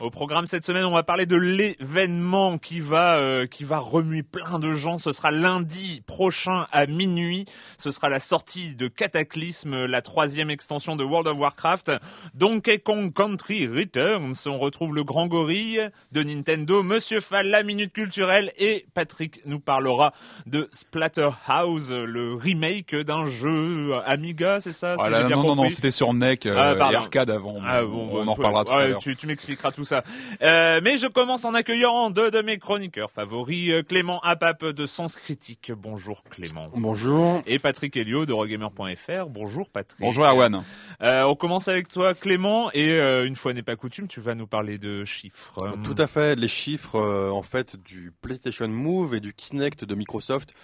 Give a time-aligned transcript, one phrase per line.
[0.00, 4.22] Au programme cette semaine, on va parler de l'événement qui va euh, qui va remuer
[4.22, 4.96] plein de gens.
[4.96, 7.44] Ce sera lundi prochain à minuit.
[7.76, 11.92] Ce sera la sortie de Cataclysme, la troisième extension de World of Warcraft.
[12.32, 14.32] Donkey Kong Country Returns.
[14.46, 19.60] On retrouve le grand gorille de Nintendo, Monsieur Fall, la minute culturelle et Patrick nous
[19.60, 20.14] parlera
[20.46, 25.90] de Splatterhouse, le remake d'un jeu Amiga, c'est ça ah là, Non, non, non, c'était
[25.90, 27.58] sur NEC euh, ah, et arcade avant.
[27.62, 28.98] Ah, bon, on en reparlera tout à l'heure.
[28.98, 29.89] Tu, tu m'expliqueras tout ça.
[29.92, 34.86] Euh, mais je commence en accueillant deux de mes chroniqueurs favoris, euh, Clément Apap de
[34.86, 35.72] Sens Critique.
[35.76, 36.68] Bonjour Clément.
[36.74, 37.42] Bonjour.
[37.46, 39.26] Et Patrick Helio de Rogamer.fr.
[39.28, 40.00] Bonjour Patrick.
[40.00, 40.62] Bonjour Erwan.
[41.02, 44.34] Euh, on commence avec toi Clément et euh, une fois n'est pas coutume, tu vas
[44.34, 45.58] nous parler de chiffres.
[45.84, 46.98] Tout à fait, les chiffres
[47.30, 50.54] en fait du PlayStation Move et du Kinect de Microsoft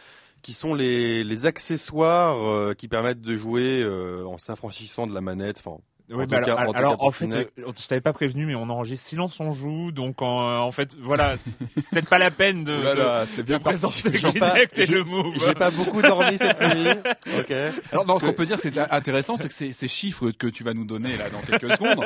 [0.42, 3.84] qui sont les, les accessoires qui permettent de jouer
[4.26, 5.78] en s'affranchissant de la manette, enfin
[6.10, 9.08] oui, en, bah alors, alors en fait, euh, je t'avais pas prévenu, mais on enregistre
[9.08, 13.24] silence on joue, donc en, en fait, voilà, c'est peut-être pas la peine de, voilà,
[13.26, 15.34] c'est bien de présenter Kinect et le Move.
[15.44, 17.38] J'ai pas beaucoup dormi cette nuit.
[17.38, 17.52] Ok.
[17.92, 20.62] Alors, non, ce qu'on peut dire, c'est intéressant, c'est que ces, ces, chiffres que tu
[20.62, 22.04] vas nous donner là dans quelques secondes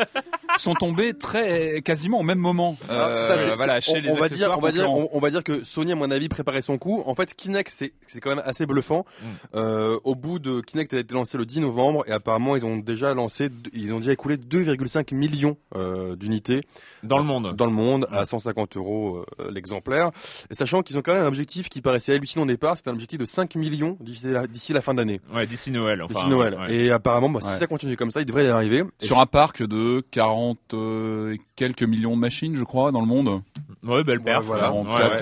[0.56, 2.76] sont tombés très quasiment au même moment.
[2.88, 5.44] Euh, ça, voilà, chez on, les on va dire, on va dire, on, va dire
[5.44, 7.02] que Sony, à mon avis, préparait son coup.
[7.06, 9.04] En fait, Kinect, c'est c'est quand même assez bluffant.
[9.04, 9.26] Mm.
[9.56, 12.78] Euh, au bout de Kinect, a été lancé le 10 novembre et apparemment, ils ont
[12.78, 16.60] déjà lancé, ils ils ont déjà écoulé 2,5 millions euh, d'unités
[17.02, 17.54] dans le monde.
[17.56, 20.10] Dans le monde, à 150 euros euh, l'exemplaire.
[20.50, 23.18] Sachant qu'ils ont quand même un objectif qui paraissait hallucinant au départ, c'était un objectif
[23.18, 25.20] de 5 millions d'ici la, fin d'année.
[25.34, 26.02] Ouais, d'ici Noël.
[26.02, 26.56] Enfin, d'ici Noël.
[26.68, 28.84] Et apparemment, bah, si ça continue comme ça, il devrait y arriver.
[29.00, 33.42] Sur un parc de 40 euh, quelques millions de machines, je crois, dans le monde.
[33.82, 34.44] Ouais, belle perf.
[34.44, 34.72] voilà.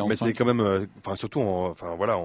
[0.06, 2.18] mais c'est quand même, enfin surtout, enfin voilà,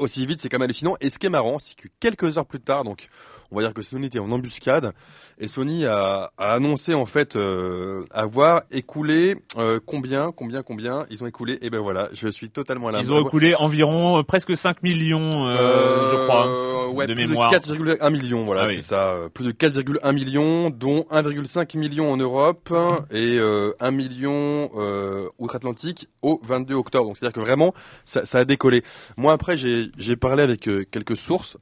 [0.00, 0.96] aussi vite, c'est quand même hallucinant.
[1.00, 3.08] Et ce qui est marrant, c'est que quelques heures plus tard, donc
[3.54, 4.92] on va dire que Sony était en embuscade
[5.38, 11.22] et Sony a, a annoncé en fait euh, avoir écoulé euh, combien, combien, combien ils
[11.24, 11.58] ont écoulé?
[11.62, 13.00] Et ben voilà, je suis totalement là.
[13.00, 17.50] Ils ont écoulé environ euh, presque 5 millions, euh, je crois, ouais, de plus mémoire.
[17.50, 19.16] de 4,1 millions, voilà, ah c'est ça.
[19.32, 22.72] Plus de 4,1 millions, dont 1,5 million en Europe
[23.12, 23.38] et
[23.80, 24.70] 1 million
[25.38, 27.06] outre-Atlantique au 22 octobre.
[27.06, 27.74] Donc c'est-à-dire que vraiment,
[28.04, 28.82] ça, ça, a décollé.
[29.16, 31.56] Moi après, j'ai parlé avec quelques sources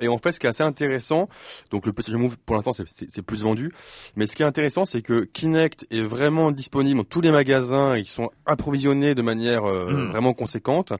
[0.00, 1.28] et en fait, ce qui est assez intéressant,
[1.70, 3.72] donc le PlayStation Move pour l'instant c'est plus vendu,
[4.16, 7.96] mais ce qui est intéressant c'est que Kinect est vraiment disponible dans tous les magasins,
[7.96, 10.10] ils sont approvisionnés de manière euh, hmm.
[10.10, 10.92] vraiment conséquente,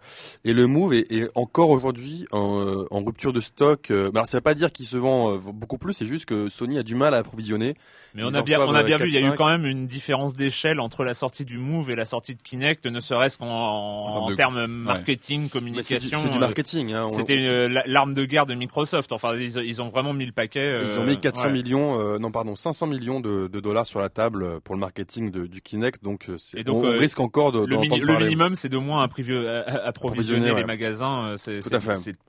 [0.44, 3.90] et le Move est, est encore aujourd'hui en, en, rupture de stock.
[3.90, 6.48] Euh, alors ça veut pas dire qu'il se vend euh, beaucoup plus, c'est juste que
[6.48, 7.74] Sony a du mal à approvisionner.
[8.14, 9.86] Mais on a bien, on a bien vu, il y a eu quand même une
[9.86, 13.46] différence d'échelle entre la sortie du Move et la sortie de Kinect, ne serait-ce qu'en
[13.46, 16.20] en, termes marketing, communication.
[16.22, 16.92] C'est du marketing.
[16.92, 19.12] Hein, C'était l'arme de guerre de Microsoft.
[19.12, 20.80] Enfin, ils, ils, ont vraiment mis le paquet.
[20.84, 24.61] ils ont mis 400 millions, non pardon, 500 millions de, de, dollars sur la table
[24.61, 26.03] pour le marketing de, du Kinect.
[26.03, 27.64] Donc, et donc on, risque encore de.
[27.64, 31.35] Le, le minimum, c'est de moins approvisionner les magasins.
[31.37, 31.61] C'est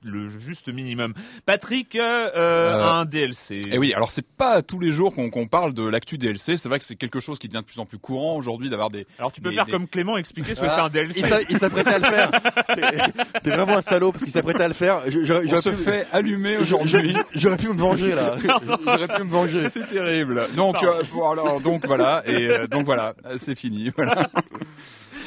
[0.02, 1.14] le juste minimum.
[1.46, 3.56] Patrick, euh, un DLC.
[3.56, 6.56] Et eh oui, alors c'est pas tous les jours qu'on parle de l'actu DLC.
[6.56, 8.90] C'est vrai que c'est quelque chose qui devient de plus en plus courant aujourd'hui d'avoir
[8.90, 9.06] des.
[9.18, 11.46] Alors tu peux faire comme Clément, expliquer ce que c'est un DLC.
[11.48, 12.30] Il s'apprêtait à le faire.
[13.42, 15.02] T'es vraiment un salaud parce qu'il s'apprêtait à le faire.
[15.06, 17.14] On se fait allumer aujourd'hui.
[17.34, 18.36] J'aurais pu me venger là.
[18.84, 19.67] J'aurais pu me venger.
[19.70, 20.46] C'est terrible.
[20.56, 23.90] Donc euh, alors donc voilà et euh, donc voilà, c'est fini.
[23.96, 24.28] Voilà.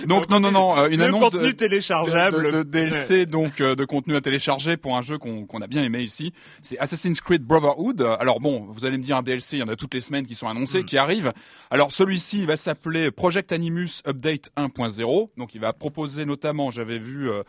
[0.07, 3.85] Donc non non non, euh, une annonce contenu de, téléchargeable de, DLC donc euh, de
[3.85, 6.33] contenu à télécharger pour un jeu qu'on a bien aimé ici.
[6.61, 8.01] C'est Assassin's Creed Brotherhood.
[8.19, 10.25] Alors bon, vous allez me dire un DLC, il y en a toutes les semaines
[10.25, 10.85] qui sont annoncés, mm.
[10.85, 11.33] qui arrivent.
[11.69, 15.29] Alors celui-ci va s'appeler Project Animus Update 1.0.
[15.37, 17.43] Donc il va proposer notamment, j'avais vu euh,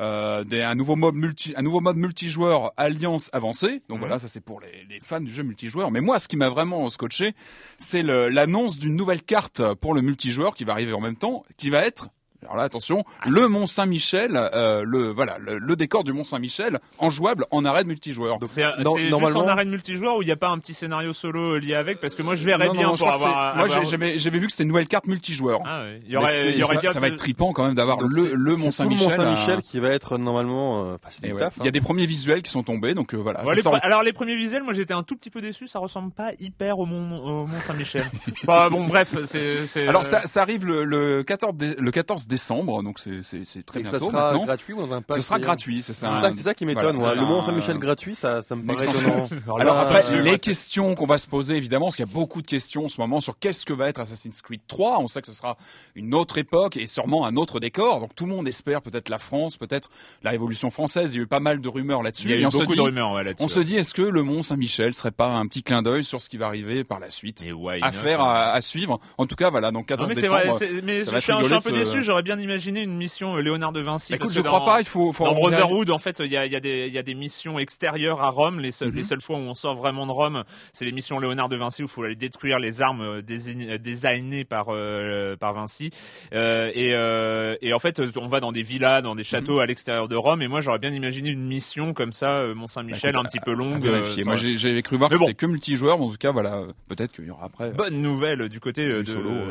[0.00, 3.82] euh, des, un nouveau mode multi, un nouveau mode multijoueur Alliance avancée.
[3.88, 4.00] Donc mhm.
[4.00, 5.90] voilà, ça c'est pour les, les, fans du jeu multijoueur.
[5.90, 7.34] Mais moi, ce qui m'a vraiment scotché,
[7.76, 11.70] c'est l'annonce d'une nouvelle carte pour le multijoueur qui va arriver en même temps, qui
[11.70, 12.08] va être
[12.46, 17.10] alors là, attention, le Mont Saint-Michel, euh, le voilà, le, décor du Mont Saint-Michel, en
[17.10, 18.38] jouable en arène multijoueur.
[18.46, 19.18] C'est normalement...
[19.18, 22.00] juste en arène multijoueur où il n'y a pas un petit scénario solo lié avec?
[22.00, 23.56] Parce que moi, je verrais bien pour avoir.
[23.56, 25.60] Moi, j'avais vu que c'était une nouvelle carte multijoueur.
[25.64, 25.86] Ah.
[26.04, 28.34] Il y aurait, il y aurait ça, ça va être tripant quand même d'avoir le,
[28.34, 29.10] le Mont Saint-Michel.
[29.10, 30.92] Le Mont Saint-Michel qui va être normalement.
[30.92, 33.42] Euh, Il y a des premiers visuels qui sont tombés, donc euh, voilà.
[33.82, 35.68] alors les premiers visuels, moi j'étais un tout petit peu déçu.
[35.68, 38.04] Ça ressemble pas hyper au Mont, Saint-Michel.
[38.46, 39.88] bon, bref, c'est.
[39.88, 42.35] Alors ça, ça arrive le, le 14 le 14 décembre,
[42.82, 43.98] donc c'est c'est très bientôt.
[43.98, 46.30] Ça sera gratuit ou dans un pack Ce sera gratuit, c'est ça.
[46.32, 46.96] C'est ça, qui m'étonne.
[46.96, 49.28] le Mont Saint-Michel gratuit, ça, ça me paraît étonnant.
[49.58, 52.46] Alors après, les questions qu'on va se poser évidemment, parce qu'il y a beaucoup de
[52.46, 54.98] questions en ce moment sur qu'est-ce que va être Assassin's Creed 3.
[55.00, 55.56] On sait que ce sera
[55.94, 58.00] une autre époque et sûrement un autre décor.
[58.00, 59.90] Donc tout le monde espère peut-être la France, peut-être
[60.22, 61.14] la Révolution française.
[61.14, 62.28] Il y a eu pas mal de rumeurs là-dessus.
[62.28, 63.44] Il y a eu beaucoup de rumeurs là-dessus.
[63.44, 66.20] On se dit, est-ce que le Mont Saint-Michel serait pas un petit clin d'œil sur
[66.20, 67.44] ce qui va arriver par la suite
[67.82, 69.00] Affaire à, à, suivre?
[69.18, 69.70] En tout cas, voilà.
[69.70, 70.58] Donc 14 décembre.
[70.82, 72.02] mais je suis un peu déçu.
[72.02, 74.14] J'aurais bien imaginé une mission euh, Léonard de Vinci.
[74.14, 74.80] Écoute, je crois pas.
[74.80, 77.02] Il faut, faut dans Brotherhood, en fait, il y a, y, a des, y a
[77.02, 78.60] des missions extérieures à Rome.
[78.60, 79.06] Les, seules, les mhm.
[79.06, 81.86] seules fois où on sort vraiment de Rome, c'est les missions Léonard de Vinci où
[81.86, 85.90] il faut aller détruire les armes euh, designées par euh, par Vinci.
[86.32, 89.60] Euh, et, euh, et en fait, on va dans des villas, dans des châteaux mhm.
[89.60, 90.42] à l'extérieur de Rome.
[90.42, 93.40] Et moi, j'aurais bien imaginé une mission comme ça, euh, Mont Saint-Michel, bah, un petit
[93.40, 93.84] peu longue.
[94.24, 95.98] moi, j'ai cru voir que c'était que multijoueur.
[95.98, 97.70] Mais en tout cas, voilà, peut-être qu'il y aura après.
[97.70, 99.02] Bonne nouvelle du côté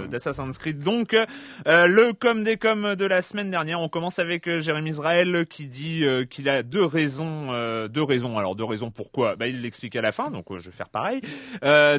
[0.09, 0.81] d'Assassin's Creed.
[0.81, 1.15] Donc,
[1.65, 6.03] le com des com de la semaine dernière, on commence avec Jérémy Israël qui dit
[6.03, 8.37] euh, qu'il a deux raisons, euh, deux raisons.
[8.37, 9.35] Alors deux raisons pourquoi?
[9.35, 11.21] Bah il l'explique à la fin, donc euh, je vais faire pareil.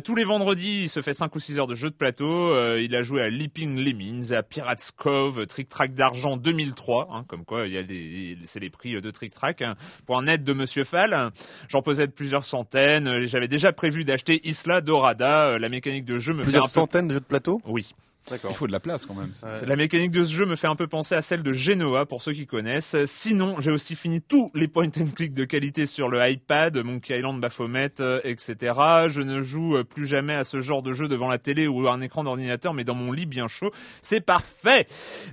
[0.05, 2.55] tous les vendredis, il se fait 5 ou 6 heures de jeu de plateau.
[2.77, 7.45] il a joué à Leaping Lemmings, à Pirates Cove, Trick Track d'argent 2003, hein, comme
[7.45, 9.75] quoi il y a des, c'est les prix de Trick Track hein,
[10.07, 11.31] pour un aide de Monsieur Fall.
[11.69, 13.25] J'en possède plusieurs centaines.
[13.27, 15.59] J'avais déjà prévu d'acheter Isla Dorada.
[15.59, 17.61] La mécanique de jeu me plusieurs fait un centaines de jeux de plateau?
[17.67, 17.95] Oui.
[18.31, 19.33] Il faut de la place quand même.
[19.67, 22.23] La mécanique de ce jeu me fait un peu penser à celle de Genoa pour
[22.23, 22.97] ceux qui connaissent.
[23.07, 27.19] Sinon, j'ai aussi fini tous les point and click de qualité sur le iPad, Monkey
[27.19, 28.57] Island, Baphomet, euh, etc.
[29.09, 31.89] Je ne joue euh, plus jamais à ce genre de jeu devant la télé ou
[31.89, 33.71] un écran d'ordinateur, mais dans mon lit bien chaud.
[34.03, 34.87] C'est parfait.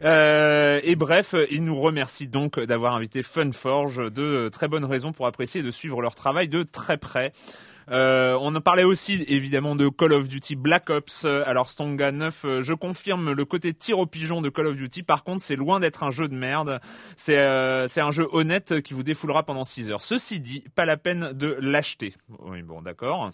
[0.03, 5.27] Euh, et bref, il nous remercie donc d'avoir invité Funforge, de très bonnes raisons pour
[5.27, 7.31] apprécier et de suivre leur travail de très près.
[7.91, 11.25] Euh, on en parlait aussi évidemment de Call of Duty Black Ops.
[11.25, 15.03] Alors Stonga 9, euh, je confirme le côté tir au pigeon de Call of Duty.
[15.03, 16.79] Par contre, c'est loin d'être un jeu de merde.
[17.15, 20.01] C'est euh, c'est un jeu honnête qui vous défoulera pendant 6 heures.
[20.03, 22.13] Ceci dit, pas la peine de l'acheter.
[22.45, 23.31] Oui, bon, d'accord.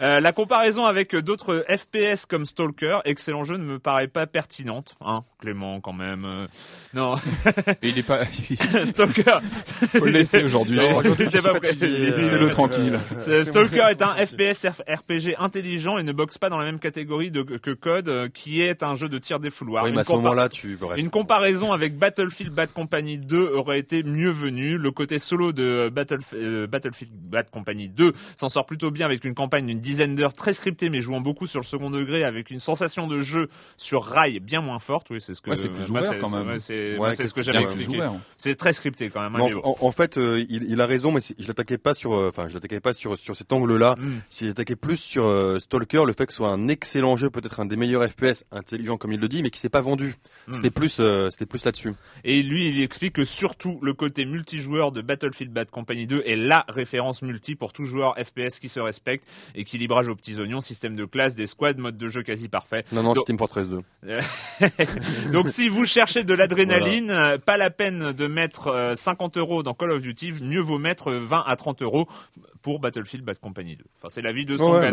[0.00, 4.94] euh, la comparaison avec d'autres FPS comme Stalker, excellent jeu, ne me paraît pas pertinente.
[5.00, 6.24] Hein, Clément, quand même.
[6.24, 6.46] Euh,
[6.94, 7.16] non.
[7.82, 8.24] il est pas.
[8.86, 9.38] Stalker.
[9.98, 10.80] Faut le laisser aujourd'hui.
[10.80, 12.98] C'est le tranquille.
[13.18, 17.42] Stalker est un FPS RPG intelligent et ne boxe pas dans la même catégorie de,
[17.42, 19.84] que Code, euh, qui est un jeu de tir des fouloirs.
[19.84, 20.78] Oui, mais à ce moment-là, tu.
[20.96, 24.78] Une comparaison avec Battlefield Bad Company 2 aurait été mieux venue.
[24.78, 25.90] Le côté solo de
[26.34, 30.32] euh, Battlefield Bad Company 2 s'en sort plutôt bien avec une campagne d'une dizaine d'heures
[30.32, 34.04] très scriptée, mais jouant beaucoup sur le second degré, avec une sensation de jeu sur
[34.04, 35.08] rail bien moins forte.
[35.10, 35.54] Oui, c'est ce que.
[35.54, 36.58] c'est plus ouvert quand même.
[36.58, 36.96] C'est
[37.26, 37.98] ce que j'avais expliqué.
[38.36, 39.36] C'est très scripté quand même.
[39.36, 42.80] Hein, en, fait, euh, il, a raison, mais je l'attaquais pas sur, enfin, je l'attaquais
[42.80, 43.96] pas sur sur cet angle là.
[43.98, 44.20] Mm.
[44.28, 47.60] Si j'attaquais plus sur euh, Stalker, le fait que ce soit un excellent jeu, peut-être
[47.60, 50.14] un des meilleurs FPS, intelligent comme il le dit, mais qui s'est pas vendu.
[50.46, 50.52] Mm.
[50.52, 51.92] C'était plus, euh, c'était plus là-dessus.
[52.24, 56.36] Et lui, il explique que surtout le côté multijoueur de Battlefield Bad Company 2 est
[56.36, 59.24] la référence multi pour tout joueur FPS qui se respecte.
[59.54, 62.84] Équilibrage aux petits oignons, système de classe, des squads, mode de jeu quasi parfait.
[62.92, 63.78] Non, non, Team Fortress 2.
[65.32, 69.74] Donc si vous cherchez de l'adrénaline, euh, pas la peine de mettre 50 euros dans
[69.74, 72.08] Call of Duty, mieux vaut mettre 20 à 30 euros
[72.62, 73.84] pour Battlefield Bad Company 2.
[73.98, 74.84] Enfin, c'est l'avis de Strong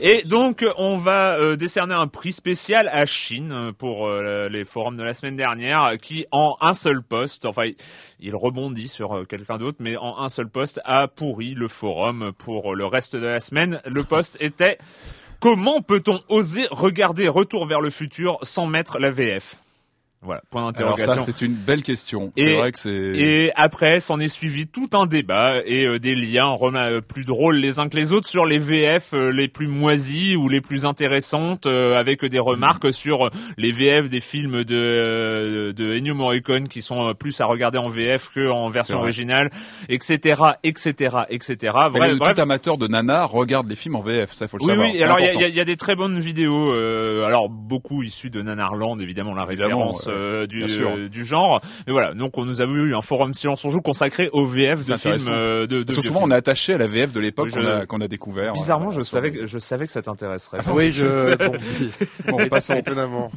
[0.00, 4.64] Et donc, on va euh, décerner un prix spécial à Chine euh, pour euh, les
[4.64, 7.70] forums de la semaine dernière, qui en un seul poste, enfin,
[8.20, 12.74] il rebondit sur quelqu'un d'autre, mais en un seul poste a pourri le forum pour
[12.74, 13.80] le reste de la semaine.
[13.86, 14.78] Le poste était
[15.40, 19.56] Comment peut-on oser regarder Retour vers le futur sans mettre la VF
[20.24, 21.12] voilà, point d'interrogation.
[21.12, 22.32] Alors ça, c'est une belle question.
[22.36, 22.90] C'est vrai que c'est.
[22.90, 27.56] Et après, s'en est suivi tout un débat et euh, des liens euh, plus drôles
[27.56, 30.86] les uns que les autres sur les VF euh, les plus moisies ou les plus
[30.86, 37.14] intéressantes, avec des remarques sur les VF des films de de Ennio Morricone qui sont
[37.14, 39.50] plus à regarder en VF que en version originale,
[39.88, 41.72] etc., etc., etc.
[41.92, 44.86] Bref, tout amateur de nana regarde les films en VF, ça faut le savoir.
[44.86, 45.02] Oui, oui.
[45.02, 46.72] Alors il y a, y a, des très bonnes vidéos.
[46.72, 50.08] alors beaucoup issues de Nanarland, évidemment la référence.
[50.14, 51.60] Euh, du, euh, du genre.
[51.86, 54.86] Mais voilà, donc on nous a eu un forum Silence on joue consacré au VF
[54.86, 57.20] de films euh, de, de Parce que souvent on est attaché à la VF de
[57.20, 58.52] l'époque qu'on a, a découvert.
[58.52, 60.58] Bizarrement, je savais que, je savais que ça t'intéresserait.
[60.66, 61.56] Ah oui, je bon,
[62.28, 63.30] bon passons étonnamment.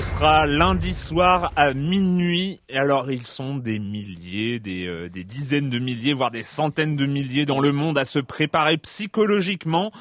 [0.00, 2.58] Ce sera lundi soir à minuit.
[2.72, 7.04] Alors ils sont des milliers, des, euh, des dizaines de milliers, voire des centaines de
[7.04, 9.92] milliers dans le monde à se préparer psychologiquement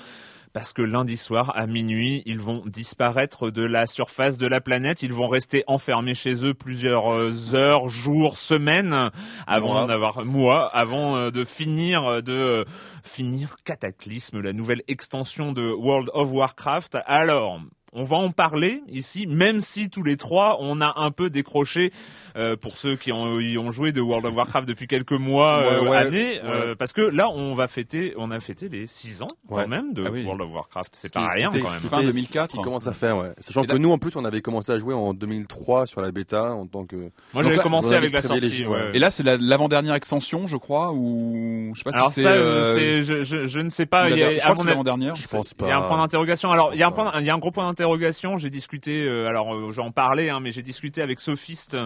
[0.53, 5.03] parce que lundi soir à minuit, ils vont disparaître de la surface de la planète,
[5.03, 9.11] ils vont rester enfermés chez eux plusieurs euh, heures, jours, semaines
[9.47, 12.65] avant d'avoir mois avant euh, de finir de
[13.03, 16.97] finir Cataclysme, la nouvelle extension de World of Warcraft.
[17.05, 17.59] Alors,
[17.93, 21.91] on va en parler ici, même si tous les trois, on a un peu décroché
[22.35, 25.63] euh, pour ceux qui ont, y ont joué de World of Warcraft depuis quelques mois,
[25.63, 29.27] euh, années, euh, parce que là, on va fêter, on a fêté les 6 ans
[29.47, 30.95] quand même de ah World of Warcraft.
[30.95, 31.63] C'est pas rien quand même.
[31.63, 32.49] Fin 2004.
[32.49, 33.31] Qui commence à faire, ouais.
[33.39, 36.53] Sachant que nous, en plus, on avait commencé à jouer en 2003 sur la bêta
[36.53, 37.11] en tant que.
[37.33, 38.65] Moi, j'avais commencé avec la sortie.
[38.93, 42.27] Et là, c'est l'avant-dernière extension, je crois, ou je sais pas Alors si c'est.
[42.27, 44.09] Alors ça, je, je, je, ne sais pas.
[44.09, 45.15] Il y a, je crois que c'est l'avant-dernière.
[45.15, 45.65] Je pense pas.
[45.65, 46.51] Il y a un point d'interrogation.
[46.51, 48.37] Alors, il y a un point, il y a un gros point d'interrogation.
[48.37, 51.77] J'ai discuté, alors j'en parlais, hein, mais j'ai discuté avec Sophiste,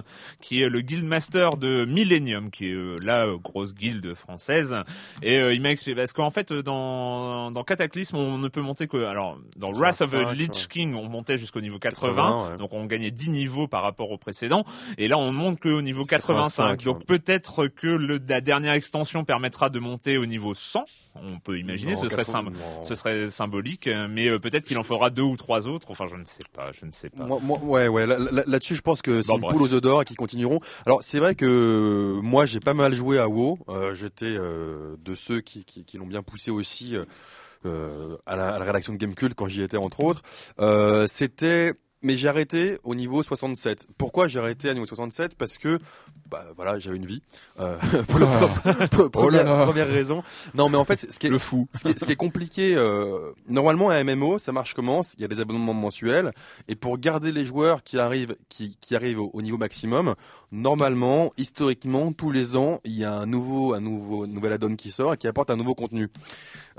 [0.42, 4.76] qui est le guild master de Millennium, qui est euh, la grosse guilde française.
[5.22, 8.88] Et euh, il m'a expliqué parce qu'en fait dans dans Cataclysme on ne peut monter
[8.88, 12.86] que alors dans Wrath of the Lich King on montait jusqu'au niveau 80, donc on
[12.86, 14.66] gagnait 10 niveaux par rapport au précédent.
[14.98, 16.84] Et là on monte qu'au niveau 85.
[16.84, 21.60] donc peut-être que le, la dernière extension permettra de monter au niveau 100 on peut
[21.60, 25.68] imaginer, ce, serait ce serait symbolique, mais euh, peut-être qu'il en fera deux ou trois
[25.68, 25.92] autres.
[25.92, 27.26] Enfin, je ne sais pas, je ne sais pas.
[27.26, 28.06] Moi, ouais, ouais.
[28.06, 30.60] Là-dessus, je pense que c'est une poule aux œufs d'or et qu'ils continueront.
[30.86, 33.60] Alors, c'est vrai que moi, j'ai pas mal joué à WoW.
[33.70, 36.96] Euh, J'étais euh, de ceux qui, qui, qui l'ont bien poussé aussi.
[37.66, 40.22] Euh, à, la, à, la, rédaction de Gamecult quand j'y étais entre autres.
[40.60, 41.74] Euh, C'était
[42.04, 43.88] mais j'ai arrêté au niveau 67.
[43.98, 45.80] Pourquoi j'ai arrêté à niveau 67 Parce que
[46.30, 47.22] bah, voilà, j'avais une vie.
[47.60, 47.78] Euh,
[48.98, 50.24] oh première, raison.
[50.56, 51.68] Non, mais en fait, ce qui est, le fou.
[51.74, 55.02] Ce qui est, ce qui est compliqué, euh, normalement, un MMO, ça marche comment?
[55.18, 56.32] Il y a des abonnements mensuels,
[56.68, 60.16] et pour garder les joueurs qui arrivent, qui, qui arrivent au, niveau maximum,
[60.54, 64.92] normalement, historiquement, tous les ans, il y a un nouveau, un nouveau, nouvel add-on qui
[64.92, 66.10] sort et qui apporte un nouveau contenu.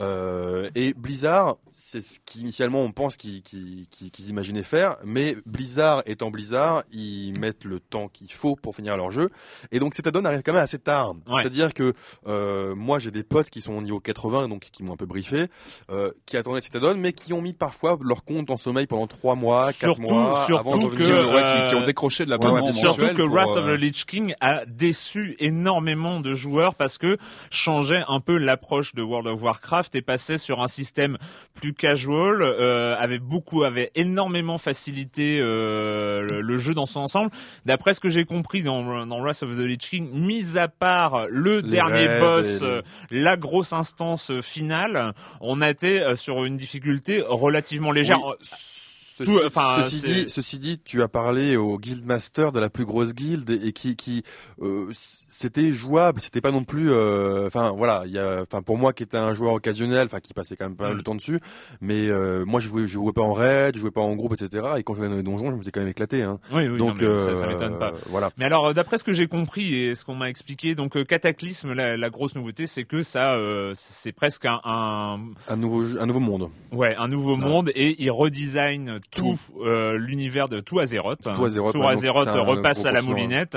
[0.00, 6.02] Euh, et Blizzard, c'est ce qu'initialement on pense qu'ils qu qu imaginaient faire, mais Blizzard
[6.07, 9.28] étant Blizzard, ils mettent le temps qu'il faut pour finir leur jeu.
[9.73, 11.14] Et donc cette add-on arrive quand même assez tard.
[11.26, 11.93] C'est-à-dire que
[12.28, 15.07] euh, moi j'ai des potes qui sont au niveau 80, donc qui m'ont un peu
[15.07, 15.47] briefé,
[15.90, 19.09] euh, qui attendaient cette add-on, mais qui ont mis parfois leur compte en sommeil pendant
[19.09, 22.31] 3 mois, 4 mois, surtout avant de que, euh, qui, ont décroché de
[22.73, 27.18] Surtout que Wrath of the Lich King a déçu énormément de joueurs parce que
[27.50, 31.18] changeait un peu l'approche de World of Warcraft est passé sur un système
[31.54, 37.30] plus casual, euh, avait beaucoup, avait énormément facilité euh, le, le, jeu dans son ensemble.
[37.66, 41.26] D'après ce que j'ai compris dans, dans Wrath of the Lich King, mis à part
[41.28, 46.44] le Les dernier boss, et euh, la grosse instance euh, finale, on été euh, sur
[46.44, 48.18] une difficulté relativement légère.
[48.25, 48.35] Oui.
[49.16, 53.49] Ceci, Tout, dit, ceci dit, tu as parlé au guildmaster de la plus grosse guilde
[53.50, 54.25] et qui, qui,
[54.61, 54.90] euh,
[55.28, 58.92] c'était jouable, c'était pas non plus, euh, enfin voilà, il y a, enfin pour moi
[58.92, 60.99] qui était un joueur occasionnel, enfin qui passait quand même pas mal Mm.
[60.99, 61.38] de temps dessus,
[61.80, 64.33] mais euh, moi je jouais, je jouais pas en raid, je jouais pas en groupe,
[64.33, 64.64] etc.
[64.78, 66.23] Et quand je dans les donjons, je me suis quand même éclaté.
[66.23, 66.40] Hein.
[66.52, 67.92] oui, oui, Donc non, ça, ça m'étonne pas.
[68.11, 68.30] Voilà.
[68.38, 71.97] Mais alors, d'après ce que j'ai compris et ce qu'on m'a expliqué, donc Cataclysme, la,
[71.97, 73.37] la grosse nouveauté, c'est que ça,
[73.75, 76.49] c'est presque un, un, Un nouveau, un nouveau monde.
[76.73, 77.44] ouais, un nouveau Ouais.
[77.44, 81.23] monde et il redesign tout, euh, l'univers de tout Azeroth.
[81.23, 83.56] Tout Azeroth, Tout donc Azeroth repasse à la moulinette.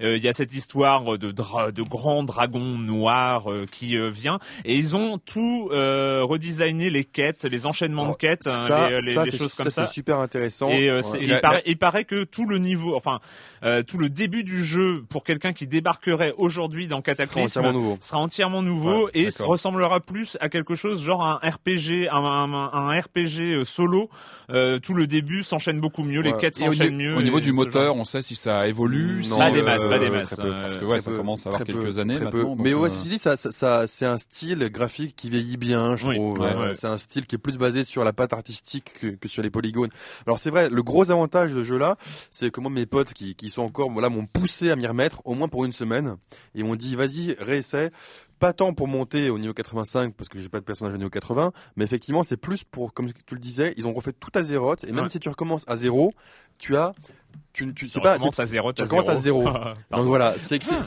[0.00, 4.08] Euh, Il y a cette histoire de, dra- de grands dragons noirs euh, qui euh,
[4.10, 8.64] vient et ils ont tout euh, redesigné les quêtes, les enchaînements de Alors, quêtes, hein,
[8.68, 9.86] ça, les, les- ça, les choses comme ça.
[9.86, 10.68] c'est super intéressant.
[10.68, 11.18] Et euh, Ouais.
[11.20, 13.18] il, la- paraît, il paraît que tout le niveau, enfin
[13.64, 17.72] euh, tout le début du jeu pour quelqu'un qui débarquerait aujourd'hui dans Ce sera entièrement
[17.72, 17.98] nouveau.
[18.00, 22.52] sera entièrement nouveau Ouais, et ressemblera plus à quelque chose genre un RPG, un, un,
[22.72, 24.08] un RPG solo.
[24.50, 27.16] Euh, tout le début s'enchaîne beaucoup mieux, les quêtes Et au, s'enchaînent mieux.
[27.16, 29.22] au niveau et du moteur, on sait si ça évolue.
[29.30, 31.16] Non, Pas des euh, masses, pas des masses, peu, euh, parce que ouais, ça peu,
[31.16, 32.56] commence à avoir quelques peu, années maintenant.
[32.58, 35.96] Mais ouais, euh, ceci dit, ça, ça, ça- c'est un style graphique qui vieillit bien,
[35.96, 36.38] je Oui, trouve.
[36.40, 36.74] ouais, ouais.
[36.74, 39.50] C'est un style qui est plus basé sur la patte artistique que, que sur les
[39.50, 39.90] polygones.
[40.26, 41.96] Alors c'est vrai, le gros avantage de ce jeu-là,
[42.30, 45.22] c'est que moi, mes potes qui, qui sont encore, voilà, m'ont poussé à m'y remettre,
[45.24, 46.16] au moins pour une semaine.
[46.54, 47.90] Ils m'ont dit, vas-y, réessaie.
[48.42, 51.10] Pas tant pour monter au niveau 85 parce que j'ai pas de personnage au niveau
[51.10, 54.42] 80, mais effectivement c'est plus pour, comme tu le disais, ils ont refait tout à
[54.42, 55.10] zéro et même Ouais.
[55.10, 56.12] si tu recommences à zéro,
[56.62, 56.92] tu as,
[57.52, 59.44] tu, tu, pas, c'est- à zéro, tu t'as recommences à zéro.
[59.90, 60.80] Donc voilà, c'est que c'est-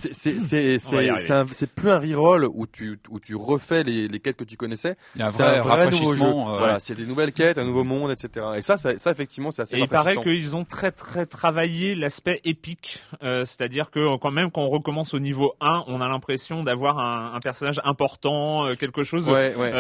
[1.75, 4.96] plus un reroll où tu où tu refais les les quêtes que tu connaissais.
[5.20, 6.24] un C'est vrai, un vrai nouveau jeu.
[6.24, 6.55] rafraîchissement.
[6.55, 8.48] euh, Voilà, c'est des nouvelles quêtes, un nouveau monde, etc.
[8.58, 11.94] Et ça, ça, ça effectivement, c'est assez Et il paraît qu'ils ont très très travaillé
[11.94, 16.08] l'aspect épique, euh, c'est-à-dire que quand même quand on recommence au niveau 1, on a
[16.10, 19.72] l'impression d'avoir un, un personnage important, euh, quelque chose, Ouais, ouais,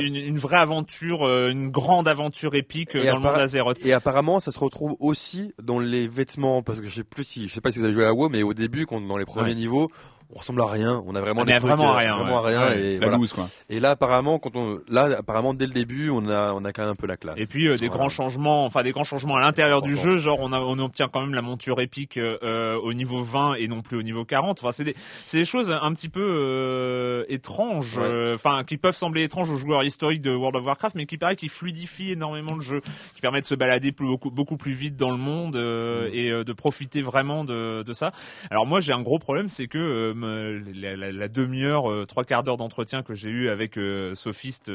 [0.00, 3.78] une, une vraie aventure, une grande aventure épique Et dans le monde d'Azeroth.
[3.86, 7.48] Et apparemment, ça se retrouve aussi dans les vêtements, parce que je sais plus si,
[7.48, 9.24] je sais pas si vous avez joué à WoW, mais au début, quand, dans les
[9.24, 9.54] premiers Ouais.
[9.54, 9.90] niveaux,
[10.34, 11.02] on ressemble à rien.
[11.06, 12.54] On a vraiment Ah, des trucs, vraiment à euh, rien, vraiment ouais.
[12.54, 12.74] à rien.
[12.74, 13.16] Ouais, et La voilà.
[13.18, 13.48] loose, quoi.
[13.68, 16.82] Et là, apparemment, quand on, là, apparemment, dès le début, on a, on a quand
[16.82, 17.38] même un peu la classe.
[17.38, 17.98] Et puis euh, des Voilà.
[17.98, 21.08] grands changements, enfin des grands changements à l'intérieur du jeu, genre on, a, on obtient
[21.12, 24.58] quand même la monture épique euh, au niveau 20 et non plus au niveau 40.
[24.62, 24.96] Enfin c'est des,
[25.26, 28.04] c'est des choses un petit peu euh, étranges, Ouais.
[28.04, 31.18] euh, enfin qui peuvent sembler étranges aux joueurs historiques de World of Warcraft, mais qui
[31.18, 32.80] paraît qu'ils fluidifient énormément le jeu,
[33.14, 36.14] qui permet de se balader plus, beaucoup, beaucoup plus vite dans le monde euh, Mm.
[36.14, 38.12] et euh, de profiter vraiment de, de ça.
[38.50, 42.24] Alors moi j'ai un gros problème, c'est que euh, la, la- la demi-heure, euh, trois
[42.24, 44.70] quarts d'heure d'entretien que j'ai eu avec euh, Sophiste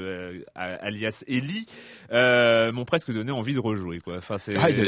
[0.56, 1.66] alias Ellie
[2.12, 4.16] m'ont presque donné envie de rejouer quoi.
[4.18, 4.88] Enfin c'est je, te- je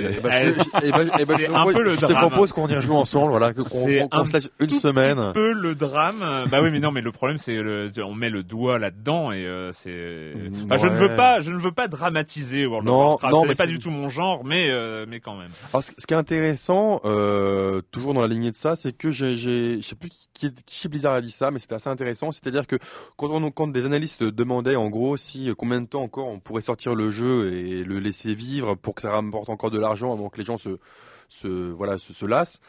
[1.95, 4.69] c'est te un propose- qu'on y rejoue ensemble, voilà, qu'on qu'on un se laisse une
[4.69, 5.17] semaine.
[5.17, 6.23] petit peu le drame.
[6.49, 7.59] Bah oui mais non mais le problème c'est
[8.01, 10.31] on met le doigt là-dedans et c'est.
[10.65, 13.33] Enfin, je ne veux pas je ne veux pas dramatiser World Non, of Warcraft.
[13.33, 15.49] non, Ce mais n'est pas du tout mon genre mais euh, mais quand même.
[15.73, 19.11] Alors, ce ce qui est intéressant, euh, toujours dans la lignée de ça, c'est que
[19.11, 22.31] j'ai, je sais plus qui, qui, Blizzard a dit ça, mais c'était assez intéressant.
[22.31, 22.77] C'est-à-dire que
[23.17, 26.39] quand on, quand des analystes demandaient en gros si euh, combien de temps encore on
[26.39, 30.13] pourrait sortir le jeu et le laisser vivre pour que ça rapporte encore de l'argent
[30.13, 30.77] avant que les gens se,
[31.27, 32.59] se, voilà, se, se lassent.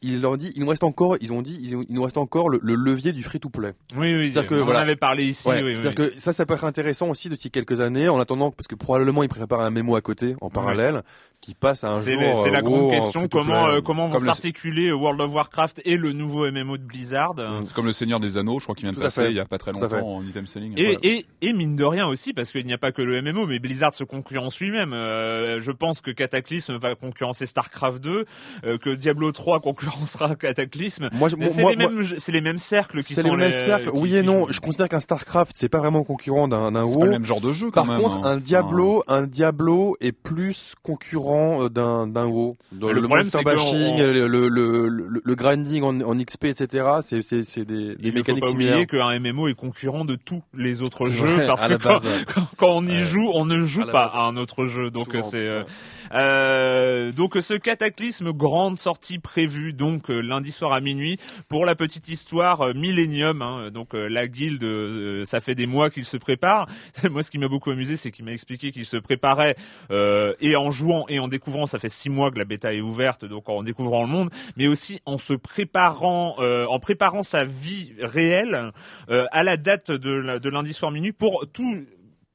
[0.00, 2.60] Ils leur dit, il nous reste encore, ils ont dit, il nous reste encore le,
[2.62, 3.72] le levier du free-to-play.
[3.96, 4.30] Oui oui.
[4.30, 5.48] C'est-à-dire que, on en avait parlé ici.
[5.48, 6.12] Ouais, oui, c'est-à-dire oui.
[6.14, 9.24] que ça, ça peut être intéressant aussi d'ici quelques années, en attendant, parce que probablement
[9.24, 11.02] ils préparent un mémo à côté, en parallèle,
[11.40, 12.20] qui passe à un C'est jour.
[12.22, 15.20] la, c'est la euh, grande WoW question comment euh, comment vont Comme le- s'articuler World
[15.20, 17.34] of Warcraft et le nouveau MMO de Blizzard.
[17.64, 19.30] C'est comme le Seigneur des Anneaux, je crois qu'il vient de passer fait.
[19.30, 20.74] il y a pas très longtemps en item selling.
[20.76, 20.98] Et, Voilà.
[21.02, 23.58] et, et mine de rien aussi, parce qu'il n'y a pas que le MMO, mais
[23.60, 24.92] Blizzard se concurrence lui-même.
[24.92, 28.24] Euh, je pense que Cataclysme va concurrencer StarCraft 2,
[28.64, 31.08] euh, que Diablo 3 concurrencera Cataclysme.
[31.12, 33.30] Moi, je- Mais C'est moi- les, moi- mêmes, c'est les mêmes cercles qui C'est sont
[33.30, 33.90] les mêmes cercles.
[33.92, 34.44] qui- Oui qui et non.
[34.46, 34.52] jouent.
[34.52, 36.98] Je considère qu'un Starcraft, c'est pas vraiment concurrent d'un d'un C'est WoW.
[37.00, 38.02] pas le même genre de jeu quand Par même.
[38.02, 38.32] contre, hein.
[38.32, 42.56] un Diablo, un Diablo est plus concurrent euh, d'un d'un WoW.
[42.72, 46.00] Le, le problème, monster c'est que bashing, on- le, le, le, le- le grinding en,
[46.00, 46.86] en XP, etc.
[47.02, 48.74] C'est c'est c'est des, des Il ne faut mécaniques pas similaires.
[48.80, 52.24] oublier qu'un MMO est concurrent de tous les autres jeux vrai, parce que quand, ouais.
[52.62, 53.02] on y Ouais.
[53.04, 54.10] joue, on ne joue À pas base.
[54.14, 54.90] à un autre jeu.
[54.90, 55.66] Donc c'est euh, ouais.
[56.12, 61.18] Euh, donc ce cataclysme, grande sortie prévue donc euh, lundi soir à minuit.
[61.48, 66.04] Pour la petite histoire, euh, Millennium, hein, donc la guilde, ça fait des mois qu'il
[66.04, 66.68] se prépare.
[67.10, 69.56] Moi, ce qui m'a beaucoup amusé, c'est qu'il m'a expliqué qu'il se préparait
[69.90, 71.66] et en jouant et en découvrant.
[71.66, 74.66] Ça fait six mois que la bêta est ouverte, donc en découvrant le monde, mais
[74.66, 78.72] aussi en se préparant, en préparant sa vie réelle
[79.08, 81.84] à la date de, de lundi soir minuit pour tout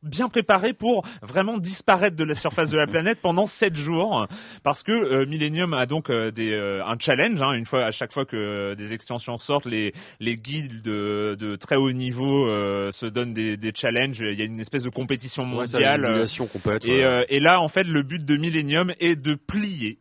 [0.04, 4.28] bien préparé pour vraiment disparaître de la surface de la planète pendant sept jours.
[4.64, 7.92] Parce que euh, Millennium a donc euh, des, euh, un challenge hein, une fois à
[7.92, 12.48] chaque fois que des extensions sortent les les guides de, de très haut niveau
[12.92, 14.20] se donnent des, des challenges.
[14.20, 16.26] Il y a une espèce de compétition mondiale
[16.84, 20.00] et, et là en fait le but de Millennium est de plier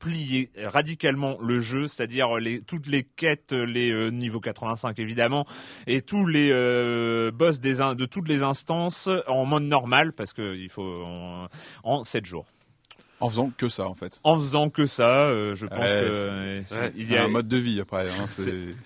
[0.00, 5.46] plier radicalement le jeu, c'est-à-dire les, toutes les quêtes, les euh, niveaux 85 évidemment,
[5.86, 10.70] et tous les euh, boss des, de toutes les instances en mode normal, parce qu'il
[10.70, 11.46] faut en,
[11.84, 12.46] en 7 jours.
[13.20, 14.18] En faisant que ça, en fait.
[14.24, 16.62] En faisant que ça, euh, je pense que
[16.96, 18.06] il y a un mode de vie après.
[18.08, 18.24] Hein,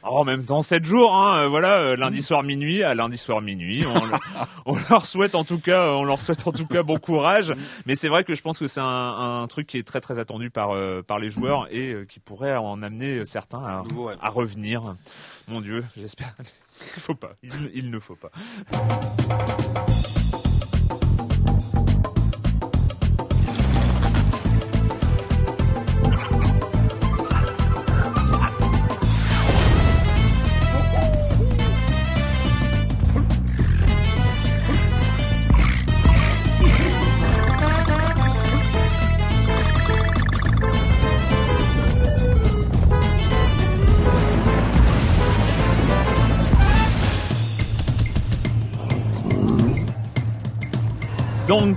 [0.03, 3.41] en même temps, 7 jours, hein, euh, voilà, euh, lundi soir minuit à lundi soir
[3.41, 3.85] minuit.
[3.87, 7.55] On, on, leur souhaite en tout cas, on leur souhaite en tout cas bon courage.
[7.87, 10.19] Mais c'est vrai que je pense que c'est un, un, truc qui est très très
[10.19, 10.75] attendu par
[11.07, 13.85] par les joueurs et qui pourrait en amener certains à,
[14.21, 14.95] à revenir.
[15.49, 16.35] Mon Dieu, j'espère.
[16.97, 17.33] Il faut pas.
[17.43, 18.31] Il, il ne faut pas.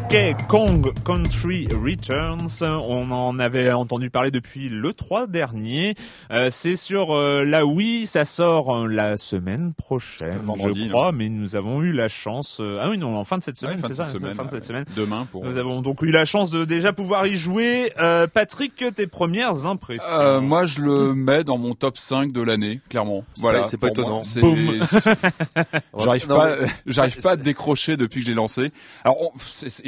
[0.10, 2.62] Donkey Kong Country Returns.
[2.62, 5.96] On en avait entendu parler depuis le 3 dernier.
[6.32, 11.28] Euh, c'est sur euh, la Wii, ça sort euh, la semaine prochaine, je crois, mais
[11.28, 12.62] nous avons eu la chance.
[12.62, 14.86] ah oui, non, en fin de cette semaine, c'est ça, semaine, fin de cette semaine.
[14.96, 15.44] Demain pour.
[15.44, 17.92] Nous avons donc eu la chance de déjà pouvoir y jouer.
[18.34, 23.26] Patrick, tes premières impressions Moi, je le mets dans mon top 5 de l'année, clairement.
[23.40, 24.22] Voilà, c'est pas étonnant.
[25.98, 28.72] j'arrive pas, j'arrive pas à décrocher depuis que je l'ai lancé.
[29.04, 29.18] Alors,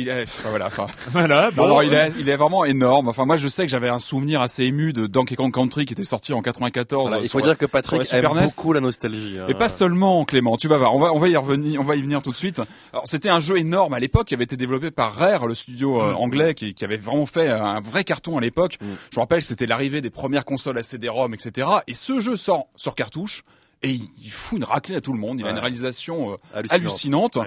[0.10, 1.52] il est, voilà, enfin, voilà.
[1.52, 3.08] Bon, alors, il est, il est vraiment énorme.
[3.08, 5.93] Enfin, moi, je sais que j'avais un souvenir assez ému de Donkey Kong Country qui
[5.93, 7.17] était sorti en 94.
[7.22, 9.38] il faut dire que Patrick aime e beaucoup la nostalgie.
[9.39, 9.45] Hein.
[9.48, 10.58] Et pas seulement Clément.
[10.58, 10.95] Tu vas voir.
[10.95, 12.62] On va, on va y revenir, on va y venir tout de suite.
[12.93, 16.02] Alors, c'était un jeu énorme à l'époque qui avait été développé par Rare, le studio
[16.02, 16.15] euh, mm.
[16.15, 18.78] anglais, qui, qui, avait vraiment fait un vrai carton à l'époque.
[18.82, 18.86] Mm.
[19.12, 21.67] Je me rappelle, c'était l'arrivée des premières consoles à CD-ROM, etc.
[21.88, 23.43] Et ce jeu sort sur cartouche
[23.82, 25.39] et il, fout une raclée à tout le monde.
[25.39, 27.38] Il a une réalisation euh, hallucinante.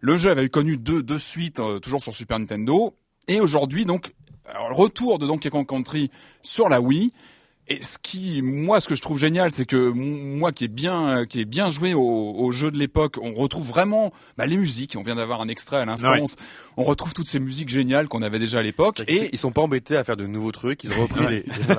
[0.00, 2.94] Le jeu avait connu deux, deux suites, euh, toujours sur Super Nintendo.
[3.28, 4.12] Et aujourd'hui, donc,
[4.70, 6.10] retour de Donkey Kong Country
[6.42, 7.12] sur la Wii.
[7.68, 11.24] Et ce qui, moi, ce que je trouve génial, c'est que moi, qui est bien,
[11.26, 14.96] qui est bien joué au, au jeu de l'époque, on retrouve vraiment bah, les musiques.
[14.98, 16.12] On vient d'avoir un extrait à l'instant.
[16.76, 19.02] On retrouve toutes ces musiques géniales qu'on avait déjà à l'époque.
[19.06, 20.82] Et ils sont pas embêtés à faire de nouveaux trucs.
[20.84, 21.44] Ils ont repris les.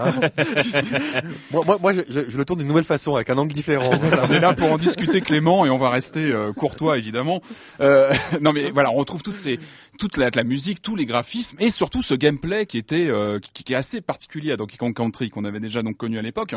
[1.52, 3.92] moi, moi, moi je, je, le tourne d'une nouvelle façon, avec un angle différent.
[4.30, 7.42] on est là pour en discuter, Clément, et on va rester euh, courtois, évidemment.
[7.82, 9.60] Euh, non, mais voilà, on retrouve toutes ces,
[10.00, 13.64] toute la, la, musique, tous les graphismes, et surtout ce gameplay qui était, euh, qui,
[13.64, 16.56] qui, est assez particulier à Donkey Kong Country qu'on avait déjà donc connu à l'époque,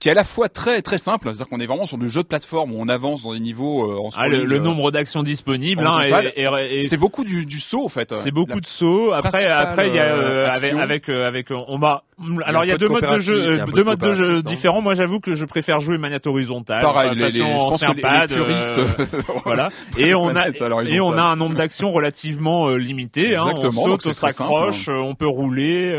[0.00, 2.22] qui est à la fois très très simple, c'est-à-dire qu'on est vraiment sur du jeu
[2.22, 5.22] de plateforme où on avance dans des niveaux euh, en ah, le, euh, nombre d'actions
[5.22, 6.06] disponibles, hein,
[6.36, 8.16] et, c'est beaucoup du, du saut en fait.
[8.16, 9.12] C'est beaucoup de sauts.
[9.12, 10.46] Après, après il y a euh,
[10.80, 12.04] avec avec, on va.
[12.44, 14.82] Alors il y a, deux modes de jeu, deux modes de jeu différents.
[14.82, 16.82] Moi, j'avoue que je préfère jouer manière horizontale.
[16.82, 18.80] Pareil, les, je pense que les, puristes.
[19.44, 19.68] voilà.
[19.98, 20.48] Et on a
[20.86, 23.36] et on a un nombre d'actions relativement limité.
[23.36, 23.52] Hein.
[23.62, 25.00] On saute, on s'accroche, hein.
[25.02, 25.92] on peut rouler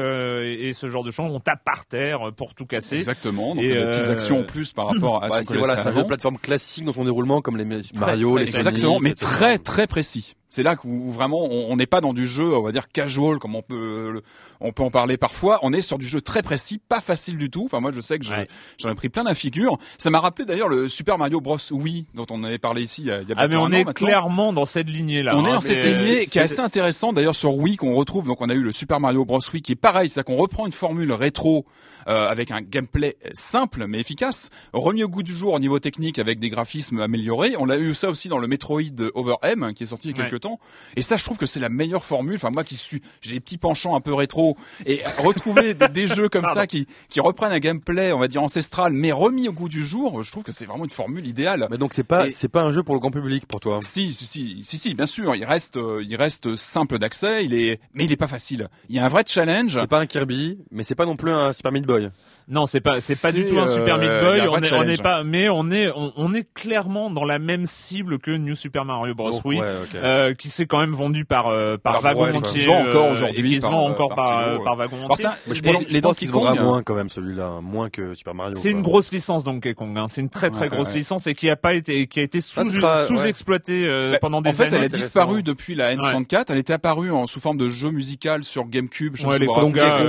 [0.62, 1.32] et, ce genre de choses.
[1.32, 2.98] On tape par terre pour tout casser.
[2.98, 3.56] Exactement.
[3.56, 5.94] Donc, et des petites actions en plus par rapport à bah, ce voilà, c'est un
[5.94, 9.88] jeu de plateforme classique dans son déroulement comme les Mario, les Exactement, mais très très
[9.88, 13.40] précis c'est là où vraiment on n'est pas dans du jeu, on va dire casual
[13.40, 14.22] comme on peut
[14.60, 15.60] on peut en parler parfois.
[15.64, 17.64] On est sur du jeu très précis, pas facile du tout.
[17.64, 19.78] Enfin moi je sais que j'en ai pris plein la figure.
[19.98, 23.08] Ça m'a rappelé d'ailleurs le Super Mario Bros Wii dont on avait parlé ici il
[23.08, 25.38] y a, Ah mais on est clairement dans cette lignée là.
[25.38, 28.28] On est hein, dans cette lignée qui est assez intéressante d'ailleurs sur Wii qu'on retrouve.
[28.28, 30.66] Donc on a eu le Super Mario Bros Wii qui est pareil, c'est qu'on reprend
[30.66, 31.66] une formule rétro
[32.08, 36.20] euh, avec un gameplay simple mais efficace, remis au goût du jour au niveau technique
[36.20, 37.56] avec des graphismes améliorés.
[37.58, 38.82] On l'a eu ça aussi dans le Metroid
[39.14, 40.60] Over M qui est sorti il y a quelques temps.
[40.96, 42.36] Et ça, je trouve que c'est la meilleure formule.
[42.36, 46.30] Enfin, moi qui suis, j'ai des petits penchants un peu rétro et retrouver des, jeux
[46.30, 49.70] comme ça qui qui reprennent un gameplay, on va dire ancestral, mais remis au goût
[49.70, 51.68] du jour, je trouve que c'est vraiment une formule idéale.
[51.70, 53.80] Mais donc c'est pas c'est pas un jeu pour le grand public pour toi?
[53.82, 57.54] Si si si si si, bien sûr, il reste euh, il reste simple d'accès, il
[57.54, 58.70] est mais il est pas facile.
[58.90, 59.78] Il y a un vrai challenge.
[59.80, 62.10] C'est pas un Kirby, mais c'est pas non plus un Super Meat Boy.
[62.52, 64.42] Non, c'est pas c'est pas du tout un Super Meat euh, Boy.
[64.42, 68.20] On est, on est, pas, mais on est on, est clairement dans la même cible
[68.20, 69.32] que New Super Mario Bros.
[69.32, 69.60] Oh, oui,
[69.96, 72.68] euh, qui s'est quand même vendu par euh, par, wagon entier.
[72.68, 73.52] encore aujourd'hui.
[73.52, 75.30] Qui se vend encore par par, wagon entier.
[75.50, 78.56] je pense, les pense qu'il se vendra moins quand même celui-là, moins que Super Mario.
[78.58, 79.98] C'est une grosse licence Donkey Kong.
[79.98, 80.08] Hein.
[80.10, 82.62] C'est une très très grosse licence et qui a pas été qui a été sous
[83.08, 84.68] sous exploitée bah, pendant des années.
[84.68, 86.48] En fait, elle a disparu depuis la N64.
[86.50, 89.16] Elle était apparue en sous forme de jeu musical sur GameCube.
[89.16, 90.00] Je les Konga.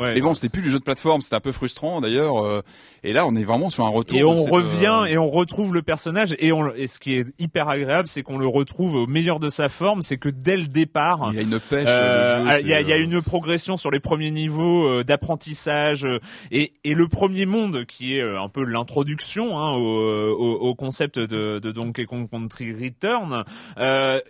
[0.00, 1.22] Mais bon, c'était plus du jeu de plateforme.
[1.22, 2.38] C'était un peu frustrant d'ailleurs.
[2.44, 2.62] Euh,
[3.02, 4.18] et là, on est vraiment sur un retour.
[4.18, 6.34] Et on revient euh, et on retrouve le personnage.
[6.38, 9.48] Et, on, et ce qui est hyper agréable, c'est qu'on le retrouve au meilleur de
[9.48, 10.02] sa forme.
[10.02, 11.88] C'est que dès le départ, il y a une pêche.
[11.88, 16.06] Euh, il y, a, y a une progression sur les premiers niveaux d'apprentissage
[16.50, 21.58] et, et le premier monde qui est un peu l'introduction hein, au, au, concept de,
[21.58, 23.44] de Donkey Kong Country Return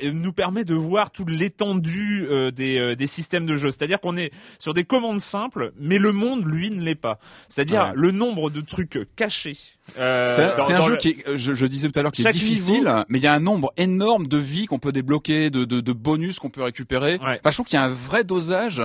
[0.02, 3.70] nous permet de voir toute l'étendue des, des systèmes de jeu.
[3.70, 7.15] C'est-à-dire qu'on est sur des commandes simples, mais le monde lui ne l'est pas.
[7.48, 11.88] C'est-à-dire le nombre de trucs cachés euh, c'est un jeu qui, est, je, je, disais
[11.88, 14.66] tout à l'heure, qui est difficile, mais il y a un nombre énorme de vies
[14.66, 17.18] qu'on peut débloquer, de, de, de bonus qu'on peut récupérer.
[17.20, 18.82] Enfin, je trouve qu'il y a un vrai dosage,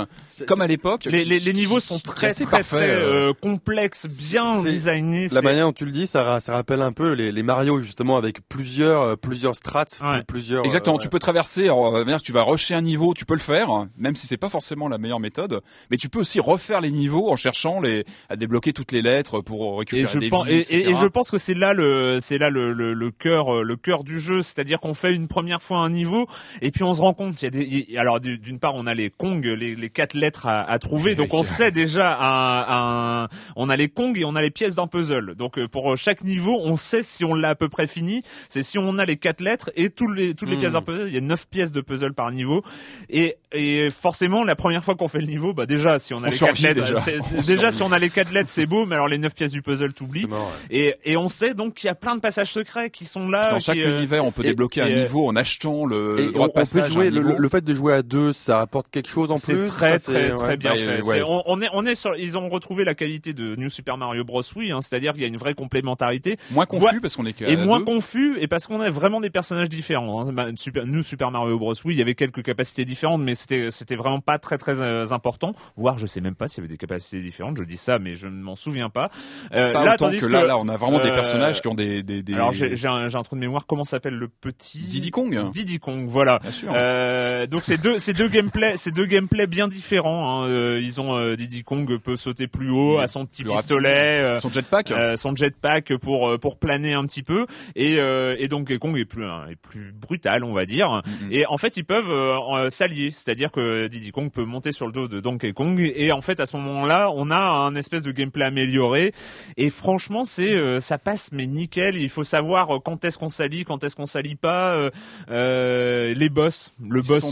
[0.48, 1.06] comme à l'époque.
[1.06, 5.28] Les, les, les, niveaux sont très très, très, euh, euh, complexes, bien designés.
[5.32, 8.18] La manière dont tu le dis, ça, ça rappelle un peu les, les Mario justement
[8.18, 10.66] avec plusieurs euh, plusieurs strates, plusieurs.
[10.66, 10.98] Exactement.
[10.98, 14.28] Tu peux traverser, alors, tu vas rusher un niveau, tu peux le faire, même si
[14.28, 17.82] c'est pas forcément la meilleure méthode, mais tu peux aussi refaire les niveaux en cherchant
[17.82, 21.54] les à débloquer toutes les lettres pour récupérer des vies, et je pense que c'est
[21.54, 24.94] là le c'est là le, le, le cœur euh, le cœur du jeu, c'est-à-dire qu'on
[24.94, 26.28] fait une première fois un niveau
[26.62, 27.42] et puis on se rend compte.
[27.42, 30.48] Il y a des alors d'une part on a les Kong les, les quatre lettres
[30.48, 31.16] à, à trouver.
[31.16, 34.76] Donc on sait déjà un, un, on a les Kong et on a les pièces
[34.76, 35.36] d'un puzzle.
[35.36, 38.24] Donc euh, pour chaque niveau on sait si on l'a à peu près fini.
[38.50, 40.86] C'est si on a les quatre lettres et tous les toutes les pièces d'un hmm.
[40.86, 41.08] puzzle.
[41.08, 42.64] Il y a neuf pièces de puzzle par niveau.
[43.10, 46.30] Et et forcément la première fois qu'on fait le niveau bah déjà si on a
[46.30, 48.86] les quatre lettres déjà, déjà si on a les quatre lettres c'est beau.
[48.86, 50.28] Mais alors les neuf pièces du puzzle t'oublies.
[50.70, 53.52] Et et on sait donc qu'il y a plein de passages secrets qui sont là.
[53.52, 56.92] Dans chaque euh, univers, on peut débloquer un niveau en achetant le, droit de passage.
[56.92, 59.42] jouer, le, fait de jouer à deux, ça apporte quelque chose en plus.
[59.42, 61.22] C'est très très très bien fait.
[61.26, 64.42] On, est on est sur, ils ont retrouvé la qualité de New Super Mario Bros.
[64.56, 66.38] Oui, hein, c'est-à-dire qu'il y a une vraie complémentarité.
[66.52, 69.70] Moins confus parce qu'on est et moins confus et parce qu'on a vraiment des personnages
[69.70, 70.22] différents.
[70.28, 70.32] Hein.
[70.34, 71.74] Bah, Super, New Super Mario Bros.
[71.86, 75.12] Oui, il y avait quelques capacités différentes, mais c'était c'était vraiment pas très très euh,
[75.12, 75.54] important.
[75.76, 77.58] Voire, je sais même pas s'il y avait des capacités différentes.
[77.58, 79.12] Je dis ça, mais je ne m'en souviens pas.
[79.54, 82.02] Euh, pas là, autant que, là, là, on a vraiment des personnages qui ont des,
[82.02, 82.34] des, des...
[82.34, 83.66] Alors j'ai un, un trou de mémoire.
[83.68, 85.52] Comment s'appelle le petit Diddy Kong.
[85.52, 86.40] Diddy Kong, voilà.
[86.40, 86.72] Bien sûr.
[86.74, 90.44] Euh, donc c'est deux, c'est deux gameplays, c'est deux gameplays bien différents.
[90.44, 90.48] Hein.
[90.48, 94.40] Euh, ils ont euh, Diddy Kong peut sauter plus haut à son petit pistolet, euh,
[94.40, 97.46] son jetpack, son jetpack pour pour planer un petit peu.
[97.76, 101.02] Et et donc Kong est plus est plus brutal, on va dire.
[101.06, 101.32] Mm-hmm.
[101.32, 105.08] Et en fait ils peuvent s'allier, c'est-à-dire que Diddy Kong peut monter sur le dos
[105.08, 105.80] de Donkey Kong.
[105.80, 109.14] Et en fait à ce moment-là, on a un espèce de gameplay amélioré.
[109.58, 111.98] Et franchement c'est ça passe mais nickel.
[111.98, 114.76] Il faut savoir euh, quand est-ce qu'on s'allie, quand est-ce qu'on s'allie pas.
[114.76, 114.90] Euh,
[115.30, 117.30] euh, les boss, le boss,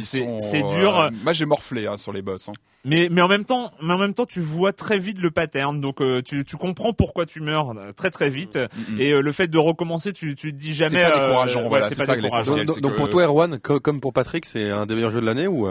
[0.00, 1.10] c'est dur.
[1.22, 2.48] moi j'ai morflé hein, sur les boss.
[2.48, 2.52] Hein.
[2.86, 5.80] Mais mais en même temps, mais en même temps, tu vois très vite le pattern,
[5.80, 8.56] donc tu, tu comprends pourquoi tu meurs très très vite.
[8.56, 9.00] Mm, mm.
[9.00, 10.90] Et le fait de recommencer, tu tu te dis jamais.
[10.90, 12.14] C'est pas décourageant, voilà, c'est ça.
[12.14, 15.46] Donc, donc pour toi, Erwan, comme pour Patrick, c'est un des meilleurs jeux de l'année
[15.46, 15.66] ou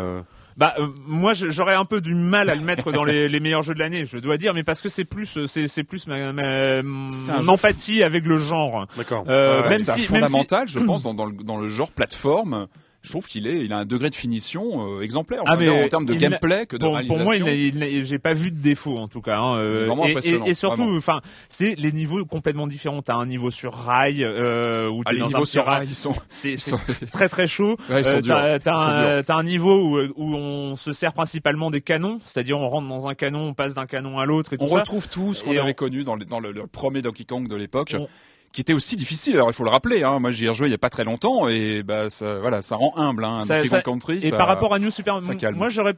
[0.57, 3.63] bah euh, moi j'aurais un peu du mal à le mettre dans les, les meilleurs
[3.63, 6.07] jeux de l'année, je dois dire, mais parce que c'est plus euh, c'est c'est plus
[6.07, 8.87] ma, mon empathie avec le genre.
[8.97, 9.25] D'accord.
[9.27, 12.67] Euh, même si fondamental, je pense dans, dans, le, dans le genre plateforme
[13.03, 16.05] je trouve qu'il est, il a un degré de finition euh, exemplaire ah, en termes
[16.05, 17.25] de gameplay que de pour, réalisation.
[17.25, 19.37] Pour moi, j'ai pas vu de défaut en tout cas.
[19.37, 23.01] Hein, euh, vraiment et, et, surtout, enfin, c'est les niveaux complètement différents.
[23.01, 26.55] T'as un niveau sur rail euh, où ah, les niveaux sur rail, ils sont, c'est
[27.11, 27.75] très très chaud.
[27.89, 32.57] Ouais, euh, t'as un, un, niveau où, où on se sert principalement des canons, c'est-à-dire
[32.57, 35.09] on rentre dans un canon, on passe d'un canon à l'autre et tout on retrouve
[35.09, 37.97] tout ce qu'on avait connu dans, le, dans le, premier Donkey Kong de l'époque
[38.53, 39.35] qui était aussi difficile.
[39.35, 40.03] Alors il faut le rappeler.
[40.03, 42.61] Hein, moi j'y ai rejoué il y a pas très longtemps et bah ça, voilà,
[42.61, 43.25] ça rend humble.
[43.25, 44.19] Hein, ça, Country.
[44.23, 45.19] Et par rapport à New Super,
[45.53, 45.95] moi j'aurais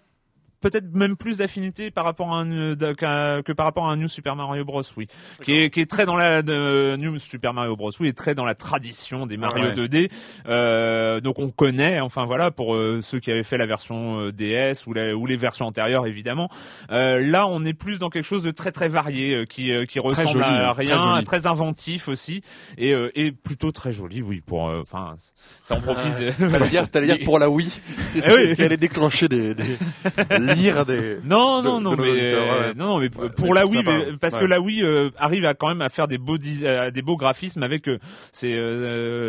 [0.70, 4.36] peut-être même plus d'affinité par rapport à un que par rapport à un New Super
[4.36, 4.82] Mario Bros.
[4.98, 5.08] Oui,
[5.44, 7.92] qui est qui est très dans la de, New Super Mario Bros.
[8.00, 10.10] Oui, est très dans la tradition des Mario 2D.
[10.48, 14.32] Euh, donc on connaît, enfin voilà, pour euh, ceux qui avaient fait la version euh,
[14.32, 16.50] DS ou, la, ou les versions antérieures évidemment.
[16.90, 20.42] Euh, là, on est plus dans quelque chose de très très varié, qui qui ressemble
[20.42, 22.42] à rien, très, inventif aussi,
[22.80, 24.24] et et plutôt très joli.
[24.24, 25.14] Oui, pour enfin
[25.62, 26.36] ça en profite.
[26.40, 29.78] T'allais dire, dire pour la Wii, c'est eh ce, qui allait déclencher des, des
[30.86, 31.18] des.
[31.24, 33.84] Non non non mais non mais pour la Wii,
[34.20, 34.84] parce que la Wii
[35.18, 37.90] arrive à quand même à faire des beaux des beaux graphismes avec
[38.32, 38.56] ces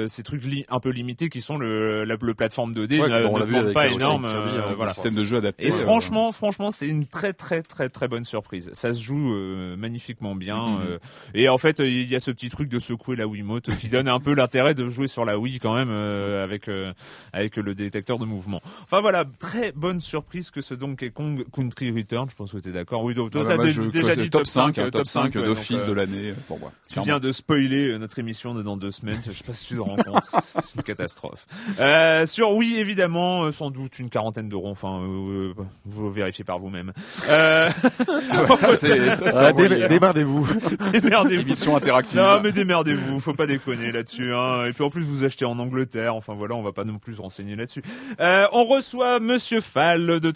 [0.08, 3.72] ces trucs un peu limités qui sont le, la, le plateforme 2D ouais, ne, ne
[3.72, 4.26] pas énorme.
[4.26, 4.92] Euh, voilà.
[4.92, 5.66] Système de jeu adapté.
[5.66, 8.70] Et euh, franchement, franchement, c'est une très très très très bonne surprise.
[8.72, 10.56] Ça se joue euh, magnifiquement bien.
[10.56, 10.98] Mm-hmm.
[11.34, 14.08] et en fait, il y a ce petit truc de secouer la Wiimote qui donne
[14.08, 16.70] un peu l'intérêt de jouer sur la Wii quand même avec
[17.32, 18.60] avec le détecteur de mouvement.
[18.84, 22.28] Enfin voilà, très bonne surprise que ce Donkey Kong Country Return.
[22.30, 23.02] Je pense que tu es d'accord.
[23.02, 26.72] Oui, donc, toi, déjà dit top 5, top 5 d'office de l'année pour moi.
[26.92, 29.20] Tu viens de spoiler notre émission de dans deux semaines.
[29.24, 30.24] Je sais pas si tu te rends compte.
[30.44, 31.46] C'est une catastrophe.
[31.80, 34.70] Euh, sur oui, évidemment, euh, sans doute une quarantaine d'euros.
[34.70, 36.92] Enfin, euh, euh vous vérifiez par vous-même.
[37.28, 37.70] Euh...
[38.28, 40.46] Ah ça, c'est, ça, ah, démerdez-vous.
[40.92, 41.42] démerdez-vous.
[41.42, 42.18] Émission interactive.
[42.18, 43.20] Non, mais démerdez-vous.
[43.20, 44.34] Faut pas déconner là-dessus.
[44.34, 44.66] Hein.
[44.66, 46.14] Et puis en plus, vous achetez en Angleterre.
[46.14, 47.82] Enfin voilà, on va pas non plus se renseigner là-dessus.
[48.20, 50.30] Euh, on reçoit Monsieur Fall de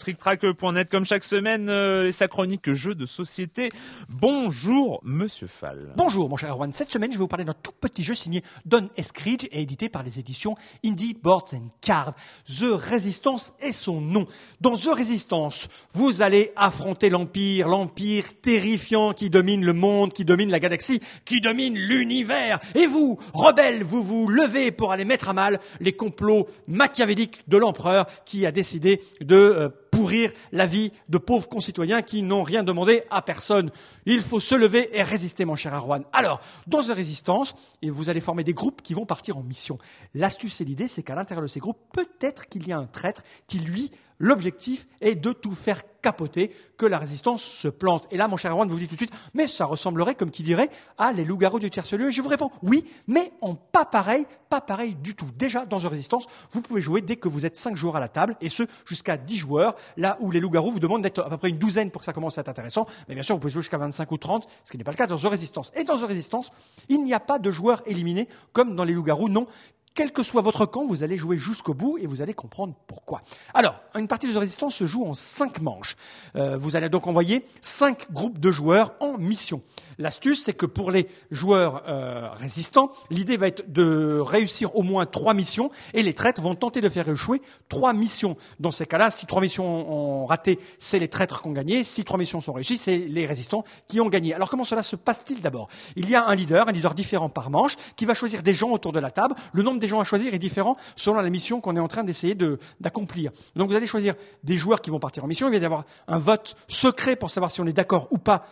[0.61, 3.70] Comme chaque semaine et sa chronique jeux de société.
[4.11, 5.94] Bonjour, Monsieur Fall.
[5.96, 6.70] Bonjour, mon cher Erwan.
[6.75, 9.88] Cette semaine, je vais vous parler d'un tout petit jeu signé Don Eskridge et édité
[9.88, 12.12] par les éditions Indie Boards and Cards.
[12.46, 14.27] The Resistance est son nom.
[14.61, 20.51] Dans The Resistance, vous allez affronter l'Empire, l'Empire terrifiant qui domine le monde, qui domine
[20.51, 22.61] la galaxie, qui domine l'univers.
[22.75, 27.57] Et vous, rebelles, vous vous levez pour aller mettre à mal les complots machiavéliques de
[27.57, 29.68] l'empereur qui a décidé de euh,
[30.01, 33.71] pourrir la vie de pauvres concitoyens qui n'ont rien demandé à personne.
[34.07, 36.05] Il faut se lever et résister, mon cher Arwan.
[36.15, 39.77] Alors, dans une résistance, vous allez former des groupes qui vont partir en mission.
[40.15, 43.25] L'astuce et l'idée, c'est qu'à l'intérieur de ces groupes, peut-être qu'il y a un traître
[43.47, 48.06] qui, lui, L'objectif est de tout faire capoter, que la résistance se plante.
[48.11, 50.42] Et là, mon cher Erwan, vous dit tout de suite, mais ça ressemblerait, comme qui
[50.42, 52.09] dirait, à les loups-garous du tierce lieu.
[52.09, 55.28] Et je vous réponds, oui, mais en pas pareil, pas pareil du tout.
[55.37, 58.09] Déjà, dans une résistance, vous pouvez jouer dès que vous êtes 5 joueurs à la
[58.09, 61.37] table, et ce, jusqu'à 10 joueurs, là où les loups-garous vous demandent d'être à peu
[61.37, 62.87] près une douzaine pour que ça commence à être intéressant.
[63.09, 64.96] Mais bien sûr, vous pouvez jouer jusqu'à 25 ou 30, ce qui n'est pas le
[64.96, 65.70] cas dans une résistance.
[65.76, 66.50] Et dans une résistance,
[66.88, 69.46] il n'y a pas de joueurs éliminés, comme dans les loups-garous, non
[69.94, 73.22] quel que soit votre camp, vous allez jouer jusqu'au bout et vous allez comprendre pourquoi.
[73.55, 75.96] Alors, une partie de résistance se joue en cinq manches.
[76.37, 79.62] Euh, vous allez donc envoyer cinq groupes de joueurs en mission.
[79.98, 85.07] L'astuce, c'est que pour les joueurs euh, résistants, l'idée va être de réussir au moins
[85.07, 88.37] trois missions et les traîtres vont tenter de faire échouer trois missions.
[88.61, 91.85] Dans ces cas-là, si trois missions ont raté, c'est les traîtres qui ont gagné.
[91.85, 94.35] Si trois missions sont réussies, c'est les résistants qui ont gagné.
[94.35, 95.68] Alors comment cela se passe-t-il d'abord?
[95.96, 98.70] Il y a un leader, un leader différent par manche, qui va choisir des gens
[98.70, 99.35] autour de la table.
[99.53, 102.05] Le nombre des gens à choisir est différent selon la mission qu'on est en train
[102.05, 102.37] d'essayer
[102.81, 103.33] d'accomplir.
[103.57, 104.14] Donc vous allez choisir
[104.45, 105.49] des joueurs qui vont partir en mission.
[105.49, 108.47] Il va y avoir un vote secret pour savoir si on est d'accord ou pas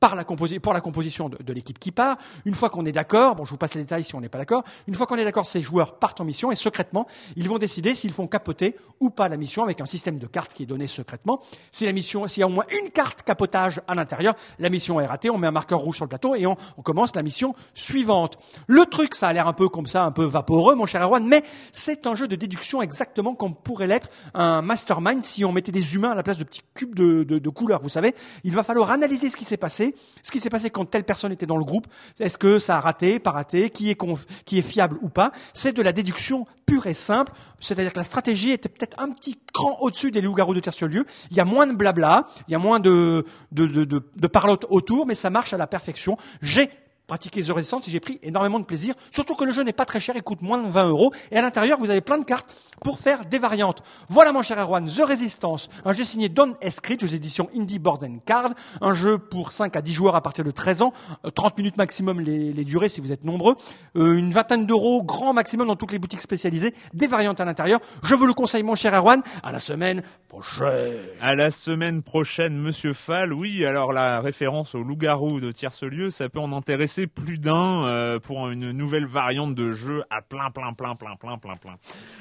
[0.00, 2.16] par la pour la composition de, l'équipe qui part.
[2.46, 4.38] Une fois qu'on est d'accord, bon, je vous passe les détails si on n'est pas
[4.38, 4.64] d'accord.
[4.88, 7.94] Une fois qu'on est d'accord, ces joueurs partent en mission et secrètement, ils vont décider
[7.94, 10.86] s'ils font capoter ou pas la mission avec un système de cartes qui est donné
[10.86, 11.40] secrètement.
[11.70, 15.00] Si la mission, s'il y a au moins une carte capotage à l'intérieur, la mission
[15.00, 15.28] est ratée.
[15.28, 18.38] On met un marqueur rouge sur le plateau et on, commence la mission suivante.
[18.66, 21.24] Le truc, ça a l'air un peu comme ça, un peu vaporeux, mon cher Erwan,
[21.24, 25.72] mais c'est un jeu de déduction exactement comme pourrait l'être un mastermind si on mettait
[25.72, 27.80] des humains à la place de petits cubes de, de couleurs.
[27.82, 29.89] Vous savez, il va falloir analyser ce qui s'est passé
[30.22, 31.86] ce qui s'est passé quand telle personne était dans le groupe,
[32.18, 33.98] est-ce que ça a raté, pas raté, qui est,
[34.44, 35.32] qui est fiable ou pas.
[35.52, 39.38] C'est de la déduction pure et simple, c'est-à-dire que la stratégie était peut-être un petit
[39.52, 41.06] cran au-dessus des loups-garous de Tertieux-Lieu.
[41.30, 45.06] Il y a moins de blabla, il y a moins de, de, de parlotte autour,
[45.06, 46.16] mais ça marche à la perfection.
[46.42, 46.70] J'ai
[47.10, 48.94] pratiquer The Resistance et j'ai pris énormément de plaisir.
[49.10, 51.12] Surtout que le jeu n'est pas très cher, il coûte moins de 20 euros.
[51.32, 52.46] Et à l'intérieur, vous avez plein de cartes
[52.84, 53.82] pour faire des variantes.
[54.08, 58.06] Voilà, mon cher Erwan, The Resistance, un jeu signé Don Escrit aux éditions Indie Board
[58.24, 58.50] Card.
[58.80, 60.92] Un jeu pour 5 à 10 joueurs à partir de 13 ans.
[61.34, 63.56] 30 euh, minutes maximum les, durées si vous êtes nombreux.
[63.96, 66.74] Euh, une vingtaine d'euros, grand maximum dans toutes les boutiques spécialisées.
[66.94, 67.80] Des variantes à l'intérieur.
[68.04, 69.20] Je vous le conseille, mon cher Erwan.
[69.42, 70.98] À la semaine prochaine.
[71.20, 73.32] À la semaine prochaine, monsieur Fall.
[73.32, 77.86] Oui, alors la référence au loup-garou de tierce lieu, ça peut en intéresser plus d'un
[77.86, 81.76] euh, pour une nouvelle variante de jeu à plein, plein, plein, plein, plein, plein, plein.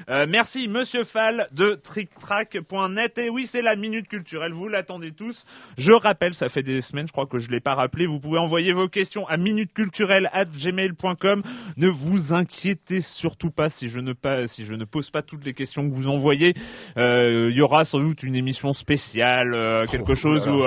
[0.09, 3.17] Euh, merci Monsieur Fall de TrickTrack.net.
[3.17, 4.53] Et oui, c'est la minute culturelle.
[4.53, 5.45] Vous l'attendez tous.
[5.77, 8.05] Je rappelle, ça fait des semaines, je crois que je l'ai pas rappelé.
[8.05, 11.43] Vous pouvez envoyer vos questions à minuteculturelle@gmail.com.
[11.77, 15.45] Ne vous inquiétez surtout pas si je ne pas si je ne pose pas toutes
[15.45, 16.55] les questions que vous envoyez.
[16.97, 20.63] Euh, Il y aura sans doute une émission spéciale, quelque Oh chose où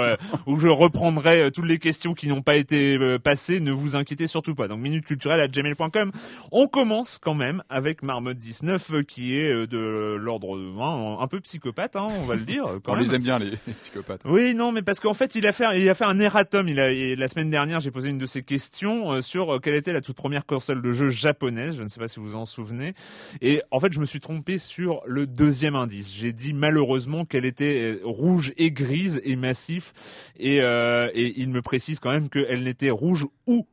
[0.47, 3.61] où je reprendrai toutes les questions qui n'ont pas été passées.
[3.61, 4.69] Ne vous inquiétez surtout pas.
[4.69, 6.13] Donc minuteculturelle@gmail.com.
[6.51, 11.27] On commence quand même avec Marmotte 19 euh, qui est euh, de l'ordre hein, un
[11.29, 12.65] peu psychopathe, hein, on va le dire.
[12.85, 13.05] Quand On même.
[13.05, 14.23] les aime bien les, les psychopathes.
[14.25, 16.69] Oui, non, mais parce qu'en fait, il a fait, il a fait un erratum.
[16.69, 19.75] Il a, et la semaine dernière, j'ai posé une de ces questions euh, sur quelle
[19.75, 21.77] était la toute première console de jeu japonaise.
[21.77, 22.95] Je ne sais pas si vous en souvenez.
[23.41, 26.13] Et en fait, je me suis trompé sur le deuxième indice.
[26.15, 29.93] J'ai dit malheureusement qu'elle était rouge et grise et massif.
[30.39, 33.67] Et, euh, et il me précise quand même qu'elle n'était rouge ou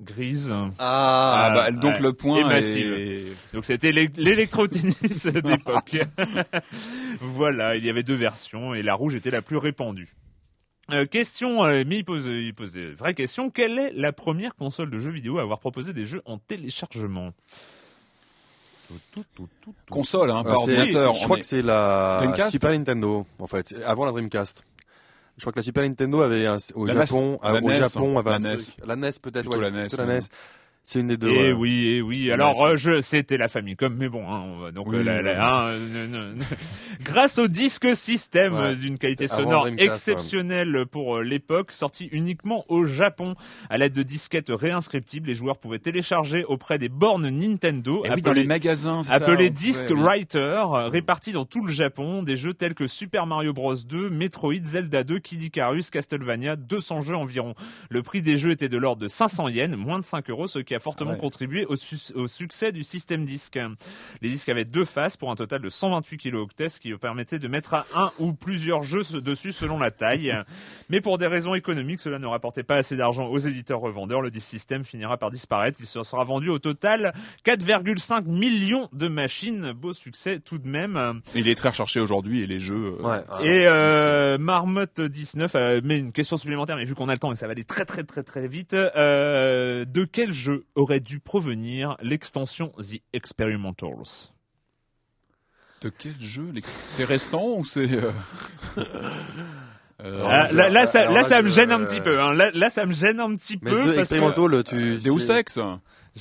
[0.00, 0.54] grise.
[0.78, 2.00] Ah, bah, donc ouais.
[2.00, 3.36] le point Et est- massive.
[3.52, 5.98] Donc c'était l'é- l'électro-tennis d'époque.
[7.20, 10.08] voilà, il y avait deux versions et la rouge était la plus répandue.
[10.90, 13.50] Euh, question, euh, mais il pose, il pose des vraies questions.
[13.50, 17.26] Quelle est la première console de jeux vidéo à avoir proposé des jeux en téléchargement?
[19.90, 21.14] Console, hein, pas Euh, c'est- ordinateur.
[21.14, 24.64] je crois est- que c'est la Dreamcast Super Nintendo, en fait, avant la Dreamcast.
[25.38, 27.60] Je crois que la Super Nintendo avait un, au La Japon, NES.
[27.62, 27.78] au NES.
[27.78, 28.56] Japon avait La NES.
[28.96, 29.70] NES peut-être, ouais, la.
[29.70, 30.20] NES.
[30.82, 31.28] C'est une des deux.
[31.30, 31.52] Eh ouais.
[31.52, 32.30] oui, eh oui.
[32.32, 35.20] Alors, euh, je, c'était la Famicom, mais bon, hein, on va donc Oui, euh, la-
[35.20, 36.34] la- hein, euh,
[37.04, 38.74] grâce au disque système Ouais.
[38.74, 43.34] d'une qualité sonore exceptionnelle pour euh, l'époque, sorti uniquement au Japon
[43.68, 48.22] à l'aide de disquettes réinscriptibles, les joueurs pouvaient télécharger auprès des bornes Nintendo, Eh oui,
[48.22, 50.00] dans les magasins, appelés on Disc oui.
[50.00, 54.08] Writer, euh, répartis dans tout le Japon, des jeux tels que Super Mario Bros 2,
[54.08, 57.54] Metroid, Zelda 2, Kid Icarus, Castlevania, 200 jeux environ.
[57.90, 60.58] Le prix des jeux était de l'ordre de 500 yens, moins de 5 euros, ce
[60.60, 61.20] qui a fortement Ah ouais.
[61.20, 63.58] contribué au, su- au succès du système disque.
[64.22, 67.48] Les disques avaient deux faces pour un total de 128 kilooctets, ce qui permettait de
[67.48, 70.32] mettre à un ou plusieurs jeux dessus selon la taille.
[70.90, 74.22] Mais pour des raisons économiques, cela ne rapportait pas assez d'argent aux éditeurs revendeurs.
[74.22, 75.78] Le disque système finira par disparaître.
[75.80, 77.12] Il se sera vendu au total
[77.44, 79.72] 4,5 millions de machines.
[79.72, 81.20] Beau succès tout de même.
[81.34, 82.96] Il est très recherché aujourd'hui et les jeux.
[83.00, 83.46] euh, Ouais.
[83.46, 87.32] Et euh, Marmotte 19 euh, met une question supplémentaire, mais vu qu'on a le temps
[87.32, 91.20] et ça va aller très très très très vite, euh, de quel jeu aurait dû
[91.20, 94.30] provenir l'extension The Experimentals
[95.82, 96.52] De quel jeu
[96.86, 98.10] C'est récent ou c'est euh,
[100.02, 102.20] euh, Ah, là, là, ça, alors là, là, ça me gêne un petit peu.
[102.20, 102.32] Hein.
[102.34, 103.76] Là, là, ça me gêne un petit Mais peu.
[103.76, 104.96] The parce que- Experimental, tu.
[104.98, 105.58] Deus c'est- Ex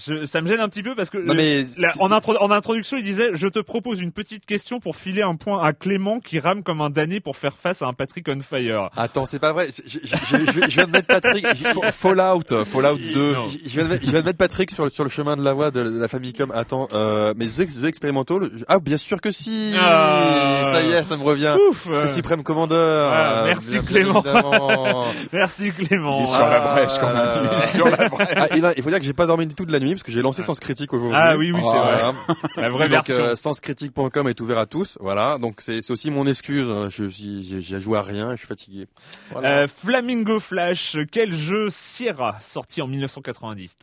[0.06, 2.14] Je, ça me gêne un petit peu parce que Non, le- mais la- en, c'est-
[2.14, 5.62] intro- en introduction, il disait je te propose une petite question pour filer un point
[5.64, 8.90] à Clément qui rame comme un damné pour faire face à un Patrick on fire.
[8.96, 9.68] Attends, c'est pas vrai.
[9.86, 11.46] Je, je, je, je, je viens de mettre Patrick.
[11.92, 13.34] Fallout, Fallout 2.
[13.34, 13.48] Non.
[13.48, 15.44] Je viens, de, mettre- je viens de mettre Patrick sur, le- sur le chemin de
[15.44, 16.52] la voie de, de la Famicom.
[16.54, 19.74] Attends, euh, mais The, Ex- The Experimental, ah bien sûr que si.
[19.80, 20.72] Ah.
[20.74, 21.56] Ça y est, ça me revient.
[21.70, 22.76] Ouf C'est Supreme Commander.
[22.78, 24.24] Ah, euh, merci, bien- Clément.
[25.34, 26.20] Merci Clément.
[26.20, 27.50] Il est sur la brèche quand même.
[27.52, 28.28] Il est sur la brèche.
[28.36, 29.87] Ah, et là, il faut dire que j'ai pas dormi du tout de la nuit
[29.92, 30.46] parce que j'ai lancé ah.
[30.46, 31.18] Sens Critique aujourd'hui.
[31.20, 32.14] Ah oui, oui, c'est vrai.
[32.58, 33.16] La vraie donc, euh, version.
[33.16, 34.98] Euh, senscritique.com est ouvert à tous.
[35.02, 35.38] Voilà.
[35.38, 36.70] Donc c'est aussi mon excuse.
[36.70, 36.90] Hein.
[36.90, 38.32] Je j'ai joué à rien.
[38.32, 38.88] Je suis fatigué.
[39.36, 40.98] Euh, Flamingo Flash.
[41.12, 43.78] Quel jeu Sierra sorti en 1990.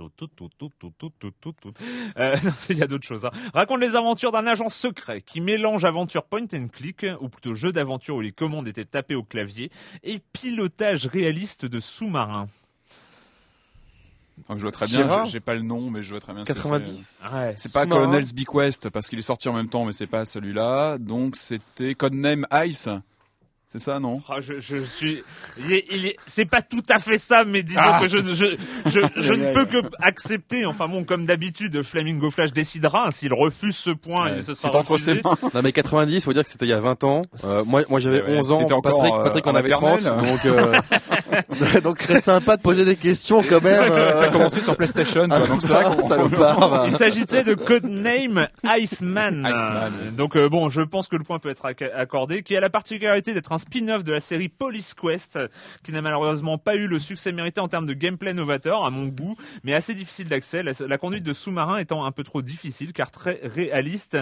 [2.19, 2.37] Euh,
[2.69, 3.25] il y a d'autres choses.
[3.25, 3.31] Hein.
[3.53, 7.73] Raconte les aventures d'un agent secret qui mélange aventure point and click ou plutôt jeu
[7.73, 9.71] d'aventure où les commandes étaient tapées au clavier
[10.03, 12.49] et pilotage réaliste de sous-marins.
[14.49, 16.33] Donc, je vois très bien, Sierra j'ai- j'ai pas le nom, mais je vois très
[16.35, 16.43] bien.
[16.45, 17.17] ce que 90.
[17.33, 17.55] Ouais.
[17.57, 17.87] C'est pas.
[17.87, 20.99] Colonel's Bequest parce qu'il est sorti en même temps, mais c'est pas celui-là.
[20.99, 22.89] Donc c'était Codename Ice.
[23.77, 25.21] C'est ça, non Ah, je, je suis,
[25.59, 27.99] il est, il est- c'est pas tout à fait ça, mais disons Ah.
[28.01, 28.47] que je, je,
[28.87, 30.65] je, je ne peux que accepter.
[30.65, 33.11] Enfin bon, comme d'habitude, Flamingo Flash décidera.
[33.11, 35.37] S'il refuse ce point, Ouais, et ce sera C'est entre ses mains.
[35.53, 37.23] Non mais 90, faut dire que c'était il y a 20 ans.
[37.43, 38.59] Euh, moi, moi j'avais Eh ouais, 11 ans.
[38.61, 40.03] t'étais encore, Patrick, euh, Patrick en en avait 30.
[40.03, 40.31] maternelle.
[40.31, 43.89] Donc, euh, donc serait sympa de poser des questions quand même.
[43.89, 46.85] T'as euh, commencé sur PlayStation, toi, donc ah, qu'on- salopard, va.
[46.87, 49.45] Il s'agissait de Codename Iceman.
[49.53, 49.93] Iceman.
[50.17, 52.71] Donc euh, bon, je pense que le point peut être acc- accordé, qui a la
[52.71, 55.39] particularité d'être un spin-off de la série Police Quest,
[55.83, 59.07] qui n'a malheureusement pas eu le succès mérité en termes de gameplay novateur, à mon
[59.07, 60.63] goût, mais assez difficile d'accès.
[60.63, 64.15] La, la conduite de sous-marin étant un peu trop difficile, car très réaliste.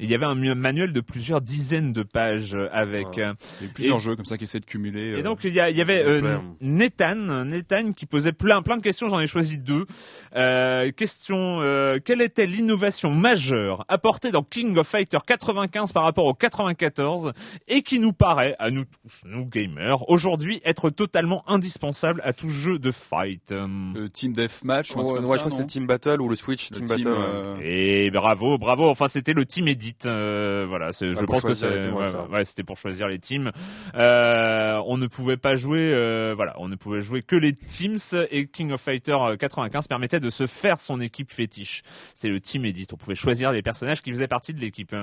[0.00, 3.06] Et il y avait un manuel de plusieurs dizaines de pages avec.
[3.16, 5.10] Il y a eu plusieurs Et- jeux comme ça qui essaient de cumuler.
[5.10, 6.38] et euh, donc il y, a- il y avait euh.
[6.60, 9.08] Nathan, Nathan qui posait plein plein de questions.
[9.08, 9.86] J'en ai choisi deux.
[10.34, 16.24] Euh, question euh, quelle était l'innovation majeure apportée dans King of Fighter 95 par rapport
[16.24, 17.32] au 94
[17.68, 22.48] et qui nous paraît à nous tous, nous gamers, aujourd'hui être totalement indispensable à tout
[22.48, 23.52] jeu de fight.
[23.52, 26.86] Le Team Deathmatch, ouais, je crois que c'est le Team Battle ou le Switch Team,
[26.86, 27.06] Battle.
[27.06, 28.88] Euh, Et bravo, bravo.
[28.88, 29.96] Enfin, c'était le Team Edit.
[30.06, 33.50] Euh, voilà, je pense que c'est, ouais, c'était pour choisir les teams.
[33.94, 37.98] Euh, on ne pouvait pas jouer, euh, voilà, on ne pouvait jouer que les teams
[38.30, 41.82] et King of Fighter 95 permettait de se faire son équipe fétiche.
[42.14, 42.86] C'était le Team Edit.
[42.92, 44.94] On pouvait choisir les personnages qui faisaient partie de l'équipe.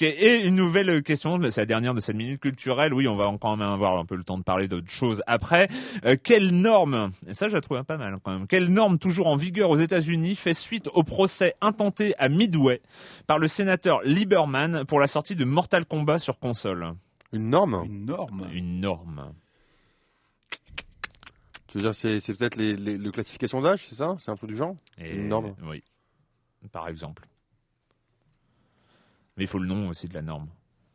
[0.00, 2.94] Et une nouvelle question, c'est la dernière de cette minute culturelle.
[2.94, 5.68] Oui, on va quand même avoir un peu le temps de parler d'autres choses après.
[6.04, 9.36] Euh, quelle norme, et ça j'ai trouvé pas mal quand même, quelle norme toujours en
[9.36, 12.80] vigueur aux États-Unis fait suite au procès intenté à Midway
[13.26, 16.94] par le sénateur Lieberman pour la sortie de Mortal Kombat sur console?
[17.32, 17.82] Une norme?
[17.84, 19.32] Une norme Une norme.
[21.68, 24.14] Tu veux dire, c'est, peut-être les, les, classifications d'âge, c'est ça?
[24.18, 24.76] C'est un peu du genre?
[24.98, 25.54] Une norme?
[25.62, 25.82] Oui,
[26.70, 27.24] par exemple.
[29.36, 30.48] Mais il faut le nom aussi de la norme.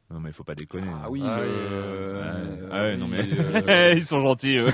[0.10, 0.88] Non mais il faut pas déconner.
[1.04, 1.22] Ah oui.
[1.26, 2.70] Ah, euh...
[2.72, 3.28] ah ouais, non mais
[3.68, 4.58] euh, ils sont gentils.
[4.62, 4.72] ouais,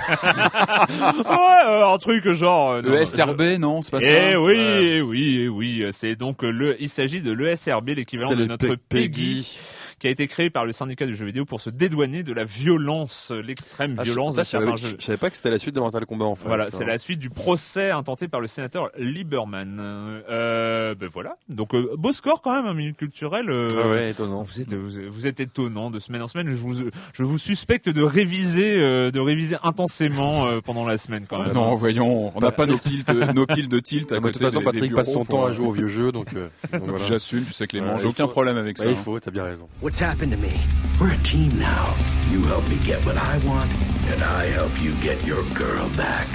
[1.66, 2.74] euh, un truc genre.
[2.74, 4.12] Euh, le SRB, non, c'est pas ça.
[4.12, 6.80] Eh oui, eh oui, eh oui, c'est donc le.
[6.80, 9.58] Il s'agit de l'ESRB, l'équivalent de notre Peggy
[10.04, 12.43] qui a été créé par le syndicat du jeu vidéo pour se dédouaner de la
[12.43, 14.97] violence, l'extrême ah, violence de certains jeux.
[14.99, 16.45] Je savais pas que c'était la suite de Mortal Kombat en fait.
[16.45, 19.78] Voilà, c'est la suite du procès intenté par le sénateur Lieberman.
[19.80, 21.38] Euh, ben voilà.
[21.47, 23.49] Donc euh, beau score quand même, un minute culturel.
[23.49, 24.43] Euh, ah ouais, étonnant.
[24.43, 26.49] Vous êtes, vous, êtes étonnant de semaine en semaine.
[26.49, 31.28] Je vous, je vous suspecte de réviser, euh, de réviser intensément euh, pendant la semaine
[31.30, 31.54] quand même.
[31.54, 34.12] Non, voyons, on n'a pas nos piles, de, nos piles de tilt.
[34.12, 36.28] À de toute façon, Patrick passe son temps à jouer aux vieux jeux, donc.
[36.74, 38.89] donc J'assume, tu sais Clément, j'ai aucun problème avec ça.
[38.89, 39.70] Il faut, t'as bien raison.
[39.94, 40.60] What's happened to me?
[41.00, 41.94] We're a team now.
[42.30, 43.70] You help me get what I want,
[44.08, 46.26] and I help you get your girl back.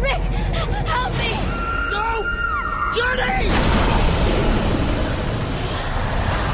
[0.00, 0.22] Rick,
[0.88, 1.32] help me!
[1.92, 2.24] No!
[2.96, 3.63] Johnny!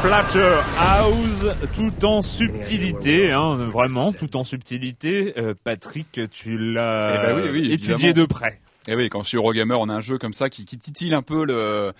[0.02, 5.34] House, tout en subtilité, hein, vraiment tout en subtilité.
[5.36, 8.60] Euh, Patrick, tu l'as eh ben oui, étudié de près.
[8.88, 10.78] Et eh oui, quand je suis Eurogamer, on a un jeu comme ça qui, qui
[10.78, 11.92] titille un peu le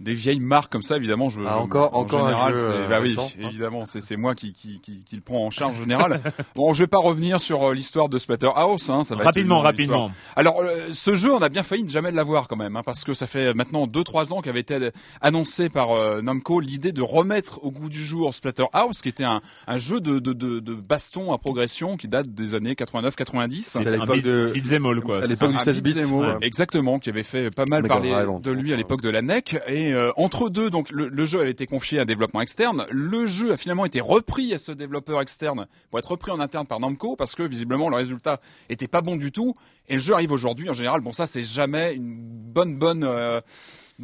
[0.00, 3.16] des vieilles marques comme ça, évidemment, je, ah, encore, en encore général, c'est, bah oui,
[3.40, 6.22] évidemment, c'est, c'est moi qui, qui, qui, qui, le prend en charge en général.
[6.54, 10.10] bon, je vais pas revenir sur euh, l'histoire de Splatterhouse, hein, ça va rapidement, rapidement.
[10.36, 13.02] Alors, euh, ce jeu, on a bien failli ne jamais l'avoir quand même, hein, parce
[13.02, 14.90] que ça fait maintenant 2-3 ans qu'avait été
[15.20, 19.40] annoncé par euh, Namco l'idée de remettre au goût du jour Splatterhouse, qui était un,
[19.66, 23.62] un jeu de, de, de, de, baston à progression qui date des années 89-90.
[23.62, 25.24] C'était à l'époque de Beat'em quoi.
[25.24, 25.94] À l'époque du 16 bits.
[26.42, 29.87] Exactement, qui avait fait pas mal parler de lui à l'époque de la NEC, et
[30.16, 32.86] entre deux donc le, jeu avait été confié à un développement externe.
[32.90, 36.66] Le jeu a finalement été repris à ce développeur externe pour être repris en interne
[36.66, 39.54] par Namco parce que visiblement le résultat était pas bon du tout.
[39.88, 40.68] Et le jeu arrive aujourd'hui.
[40.70, 43.40] En général, bon ça c'est jamais une bonne bonne euh,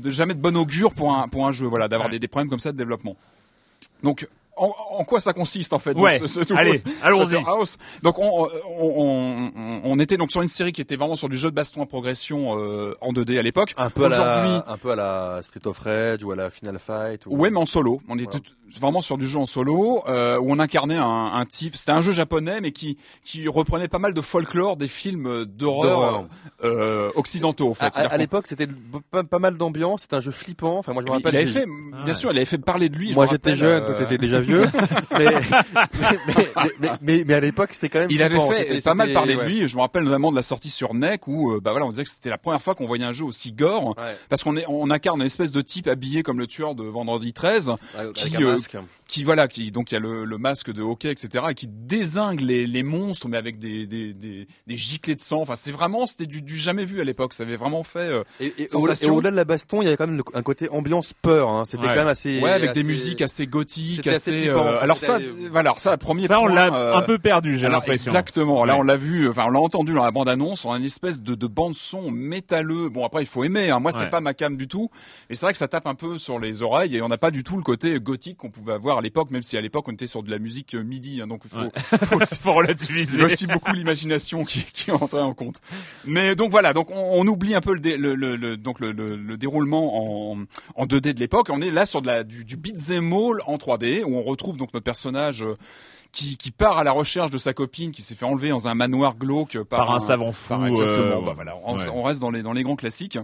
[0.05, 1.67] jamais de bon augure pour un pour un jeu.
[1.67, 3.17] Voilà, d'avoir des, des problèmes comme ça de développement.
[4.03, 6.19] Donc en, en, quoi ça consiste en fait ouais.
[6.19, 7.43] donc, ce, ce Allez, allons-y.
[8.03, 8.49] Donc on,
[8.79, 11.55] on, on, on, était donc sur une série qui était vraiment sur du jeu de
[11.55, 13.75] baston en progression euh, en 2D à l'époque.
[13.77, 16.79] Un peu à la, un peu à la Street of Rage ou à la Final
[16.79, 17.27] Fight.
[17.27, 17.37] Ou...
[17.37, 18.01] Ouais, mais en solo.
[18.09, 18.39] On était
[18.79, 21.77] vraiment sur du jeu en solo euh, où on incarnait un, un type.
[21.77, 26.27] C'était un jeu japonais mais qui qui reprenait pas mal de folklore des films d'horreur
[26.63, 27.71] euh, occidentaux.
[27.71, 27.97] En fait.
[27.97, 28.69] À, l'époque, c'était
[29.11, 30.03] pas, pas, mal d'ambiance.
[30.03, 30.79] C'était un jeu flippant.
[30.79, 31.35] Enfin, moi je me rappelle.
[31.35, 31.67] Il avait fait,
[32.05, 33.13] bien sûr, il avait fait parler de lui.
[33.13, 34.63] Moi j'étais jeune, toi t'étais déjà vieux.
[35.19, 35.27] mais,
[36.81, 38.11] mais, mais, mais, à l'époque, c'était quand même.
[38.11, 39.69] Il avait fait pas mal parler de lui.
[39.69, 42.05] Je me rappelle notamment de la sortie sur NEC où, euh, bah voilà, on disait
[42.05, 43.97] que c'était la première fois qu'on voyait un jeu aussi gore,
[44.29, 47.33] parce qu'on est, on incarne une espèce de type habillé comme le tueur de Vendredi
[47.33, 47.73] 13,
[48.15, 48.59] qui, euh,
[49.07, 51.69] qui voilà, qui donc il y a le, le, masque de hockey, etc., et qui
[51.69, 55.41] désingue les, les monstres, mais avec des, des, des, des giclées de sang.
[55.41, 57.33] Enfin, c'est vraiment, c'était du, du, jamais vu à l'époque.
[57.33, 57.99] Ça avait vraiment fait.
[57.99, 61.13] Euh, et, et, au-delà de la baston, il y avait quand même un côté ambiance
[61.13, 61.49] peur.
[61.49, 61.65] Hein.
[61.67, 62.41] C'était quand même assez.
[62.41, 64.34] Ouais, avec des musiques assez gothiques, assez.
[64.49, 65.19] Euh, alors ça,
[65.51, 68.11] voilà, alors ça, premier ça, on l'a euh, un peu perdu, j'ai l'impression.
[68.11, 68.65] Exactement.
[68.65, 70.85] Là, on l'a vu, enfin, on l'a entendu dans la bande annonce, on a une
[70.85, 72.89] espèce de, de bande son métalleux.
[72.89, 73.71] Bon, après, il faut aimer.
[73.71, 73.81] Hein.
[73.81, 74.91] Moi, c'est pas ma cam du tout,
[75.29, 77.31] mais c'est vrai que ça tape un peu sur les oreilles et on n'a pas
[77.31, 79.93] du tout le côté gothique qu'on pouvait avoir à l'époque, même si à l'époque on
[79.93, 83.17] était sur de la musique euh, midi, hein, donc il faut, faut, faut, relativiser.
[83.17, 85.61] Il y a aussi beaucoup l'imagination qui, qui entrait en compte.
[86.05, 88.93] Mais donc voilà, donc on, on oublie un peu le, le, le, le donc le,
[88.93, 90.39] le, déroulement en,
[90.77, 91.49] en 2D de l'époque.
[91.51, 94.57] On est là sur de la, du, du beat'em all en 3D où on retrouve
[94.57, 95.43] donc notre personnage.
[95.43, 95.57] Euh,
[96.13, 98.77] qui, qui, part à la recherche de sa copine qui s'est fait enlever dans un
[98.77, 100.65] manoir glauque par, un, savant fou.
[100.65, 101.21] exactement.
[101.21, 103.19] Euh, bah voilà, on, on, reste dans les dans les grands classiques.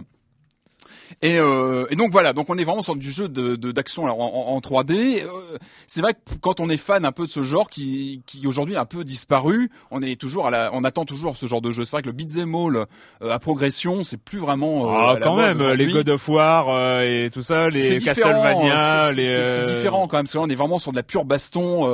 [1.21, 4.09] Et, euh, et, donc voilà, donc on est vraiment sur du jeu de d'action en,
[4.09, 5.23] en, en, 3D.
[5.23, 5.57] Euh,
[5.87, 8.75] c'est vrai que quand on est fan un peu de ce genre qui, qui aujourd'hui
[8.75, 11.71] a un peu disparu, on est toujours à la, on attend toujours ce genre de
[11.71, 11.85] jeu.
[11.85, 12.85] C'est vrai que le beat'em all euh,
[13.29, 14.85] à progression, c'est plus vraiment.
[14.85, 19.63] Euh, ah, quand même, les God of War euh, et tout ça, les Castlevania, c'est
[19.63, 20.25] différent quand même.
[20.25, 21.87] Parce que là, on est vraiment sur de la pure baston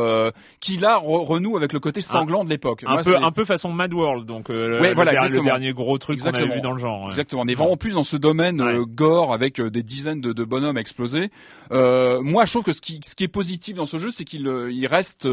[0.59, 2.83] qui là renoue avec le côté sanglant de l'époque.
[2.87, 6.29] Un peu, un peu façon Mad World, donc ouais, voilà, le, dernier gros truc qu'on
[6.29, 7.09] avait vu dans le genre.
[7.09, 7.43] Exactement.
[7.43, 11.29] On est vraiment plus dans ce domaine gore avec des dizaines de, de bonhommes explosés.
[11.71, 14.47] moi, je trouve que ce qui, ce qui est positif dans ce jeu, c'est qu'il
[14.71, 15.27] il reste,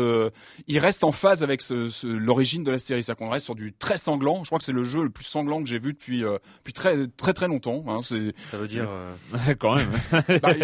[0.66, 3.02] il reste en phase avec ce, ce, l'origine de la série.
[3.02, 4.44] C'est qu'on reste sur du très sanglant.
[4.44, 6.72] Je crois que c'est le jeu le plus sanglant que j'ai vu depuis, euh, depuis
[6.72, 7.84] très très très longtemps.
[7.88, 8.00] Hein.
[8.02, 9.54] C'est ça veut dire euh...
[9.58, 9.90] quand même.
[10.42, 10.54] bah,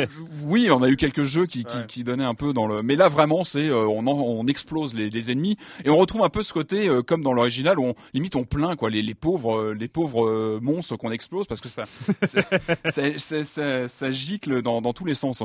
[0.44, 2.82] oui, on a eu quelques jeux qui, qui, qui, donnaient un peu dans le.
[2.82, 6.28] Mais là vraiment, c'est euh, on, on explose les, les, ennemis et on retrouve un
[6.28, 9.14] peu ce côté euh, comme dans l'original où on limite on plaint quoi les, les
[9.14, 11.84] pauvres les pauvres monstres qu'on explose parce que ça
[13.00, 15.42] ça, ça, ça, ça gicle dans, dans tous les sens.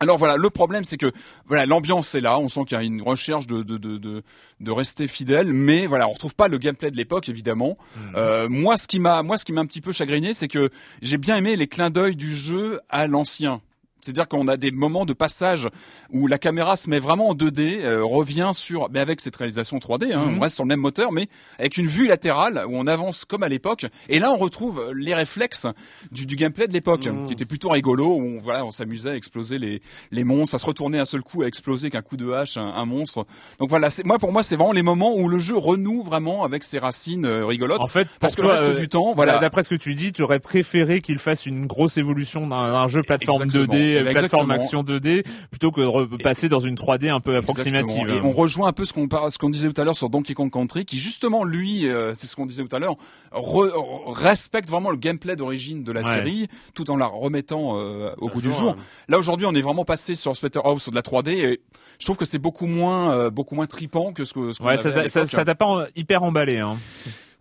[0.00, 1.12] Alors voilà, le problème c'est que
[1.46, 4.22] voilà l'ambiance est là, on sent qu'il y a une recherche de de, de,
[4.60, 7.78] de, rester fidèle, mais voilà on retrouve pas le gameplay de l'époque évidemment.
[7.96, 8.12] Mhm.
[8.16, 10.70] Euh, moi ce qui m'a moi ce qui m'a un petit peu chagriné c'est que
[11.02, 13.60] j'ai bien aimé les clins d'œil du jeu à l'ancien.
[14.02, 15.68] C'est-à-dire qu'on a des moments de passage
[16.10, 19.78] où la caméra se met vraiment en 2D, euh, revient sur, mais avec cette réalisation
[19.78, 20.42] 3D, hein, on mhm.
[20.42, 21.28] reste sur le même moteur, mais
[21.58, 23.86] avec une vue latérale où on avance comme à l'époque.
[24.08, 25.68] Et là, on retrouve les réflexes
[26.10, 27.26] du, du gameplay de l'époque, mhm.
[27.26, 28.06] qui était plutôt rigolo.
[28.06, 31.22] Où on, voilà, on s'amusait à exploser les, les monstres, à se retourner un seul
[31.22, 33.24] coup, à exploser qu'un coup de hache un, un monstre.
[33.60, 36.64] Donc voilà, moi pour moi, c'est vraiment les moments où le jeu renoue vraiment avec
[36.64, 37.80] ses racines euh, rigolotes.
[37.80, 39.38] En fait, parce que le reste euh, du temps, voilà.
[39.38, 43.02] D'après ce que tu dis, tu aurais préféré qu'il fasse une grosse évolution d'un jeu
[43.02, 48.08] plateforme 2D plateforme action 2D plutôt que de repasser dans une 3D un peu approximative.
[48.08, 50.34] Et on rejoint un peu ce qu'on ce qu'on disait tout à l'heure sur Donkey
[50.34, 52.96] Kong Country, qui justement lui, euh, c'est ce qu'on disait tout à l'heure,
[53.32, 58.40] respecte vraiment le gameplay d'origine de la série, tout en la remettant euh, au goût
[58.40, 58.76] du jour.
[59.08, 61.60] Là aujourd'hui, on est vraiment passé sur Splatterhouse sur de la 3D et
[61.98, 64.52] je trouve que c'est beaucoup moins euh, beaucoup moins tripant que ce que.
[64.52, 66.58] Ce ouais, ça t'a pas hyper emballé.
[66.58, 66.76] Hein.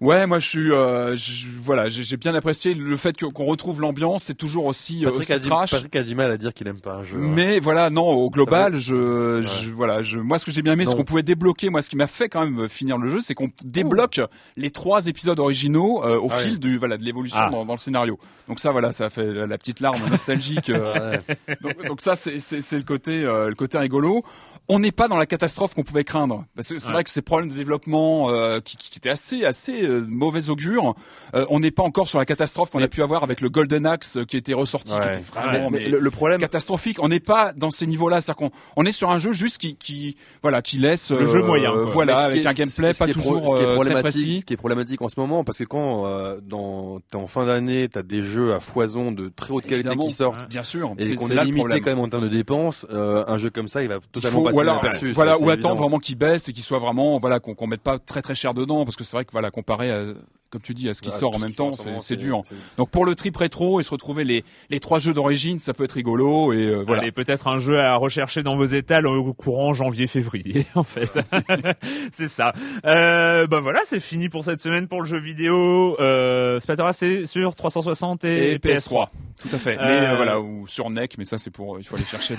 [0.01, 1.15] Ouais, moi je suis, euh,
[1.63, 4.23] voilà, j'ai bien apprécié le fait qu'on retrouve l'ambiance.
[4.23, 5.71] C'est toujours aussi, euh, Patrick aussi a trash.
[5.71, 7.17] Patrick a du mal à dire qu'il aime pas un jeu.
[7.17, 7.31] Hein.
[7.35, 10.85] Mais voilà, non, au global, je, je, voilà, je, moi ce que j'ai bien aimé,
[10.87, 11.69] c'est qu'on pouvait débloquer.
[11.69, 14.21] Moi, ce qui m'a fait quand même finir le jeu, c'est qu'on débloque
[14.57, 17.51] les trois épisodes originaux euh, au fil du, voilà, de l'évolution ah.
[17.51, 18.17] dans, dans, le scénario.
[18.47, 20.71] Donc ça, voilà, ça a fait la petite larme nostalgique.
[20.71, 21.17] Euh.
[21.61, 22.37] donc, donc, ça, c'est
[22.71, 24.23] le côté, le côté rigolo
[24.67, 26.45] on n'est pas dans la catastrophe qu'on pouvait craindre.
[26.55, 29.83] Parce que c'est vrai que ces problèmes de développement euh, qui, qui, étaient assez assez
[29.83, 30.95] euh, mauvais augure,
[31.33, 33.85] euh, on n'est pas encore sur la catastrophe qu'on a pu avoir avec le Golden
[33.85, 36.97] Axe qui était ressorti, qui était vraiment mais, le, problème catastrophique.
[37.01, 39.75] On n'est pas dans ces niveaux-là, c'est-à-dire qu'on on est sur un jeu juste qui,
[39.75, 44.39] qui voilà qui laisse le jeu moyen, voilà avec un gameplay pas toujours très précis.
[44.39, 46.05] Ce qui est problématique en ce moment, parce que quand
[46.43, 50.11] dans t'es en fin d'année, t'as des jeux à foison de très haute qualité qui
[50.11, 53.49] sortent, bien sûr, et qu'on est, limité quand même en termes de dépenses, un jeu
[53.49, 54.81] comme ça, il va totalement voilà,
[55.13, 57.99] voilà ou attendre vraiment qu'il baisse et qu'il soit vraiment voilà qu'on qu'on mette pas
[57.99, 60.13] très très cher dedans parce que c'est vrai que voilà comparé à
[60.51, 61.71] comme tu dis, à ce qui sort en même temps,
[62.01, 62.41] c'est dur.
[62.77, 65.85] Donc pour le trip rétro et se retrouver les, les trois jeux d'origine, ça peut
[65.85, 67.05] être rigolo et euh, voilà.
[67.05, 71.19] Et peut-être un jeu à rechercher dans vos étals au courant janvier-février, en fait.
[72.11, 72.53] c'est ça.
[72.85, 75.95] Euh, ben voilà, c'est fini pour cette semaine pour le jeu vidéo.
[76.01, 76.59] Euh,
[76.91, 79.07] c'est sur 360 et, PS3.
[79.41, 79.77] Tout à fait.
[79.77, 82.35] Mais euh, voilà, ou sur NEC, mais ça c'est pour, il faut aller chercher.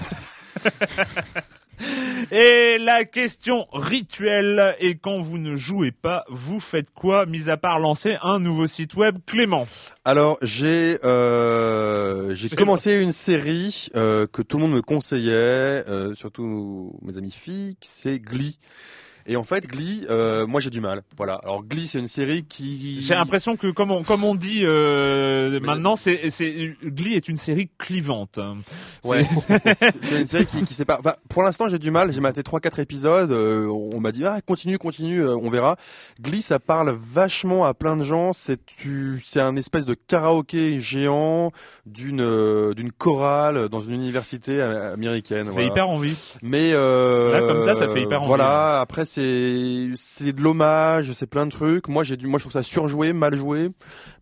[2.31, 7.57] Et la question rituelle est quand vous ne jouez pas, vous faites quoi, mis à
[7.57, 9.67] part lancer un nouveau site web, Clément?
[10.05, 16.15] Alors j'ai euh, j'ai commencé une série euh, que tout le monde me conseillait, euh,
[16.15, 18.59] surtout mes amis filles, c'est Glee.
[19.27, 21.03] Et en fait, Glee, euh, moi j'ai du mal.
[21.17, 21.35] Voilà.
[21.43, 23.03] Alors Glee, c'est une série qui.
[23.03, 27.37] J'ai l'impression que comme on, comme on dit euh, maintenant, c'est c'est Glee est une
[27.37, 28.39] série clivante.
[29.05, 29.27] Ouais.
[30.01, 31.01] c'est une série qui, qui sépare.
[31.01, 32.13] Enfin, pour l'instant, j'ai du mal.
[32.13, 33.33] J'ai maté trois quatre épisodes.
[33.33, 35.77] Euh, on m'a dit ah continue, continue, euh, on verra.
[36.21, 38.33] Glee, ça parle vachement à plein de gens.
[38.33, 38.61] C'est
[39.23, 41.51] c'est un espèce de karaoké géant
[41.87, 45.45] d'une euh, d'une chorale dans une université américaine.
[45.45, 46.35] Ça fait hyper envie.
[46.43, 48.29] Mais là comme ça, ça fait hyper envie.
[48.29, 48.81] Voilà.
[48.81, 51.89] Après c'est c'est de l'hommage, c'est plein de trucs.
[51.89, 53.71] Moi j'ai du moi je trouve ça surjoué, mal joué.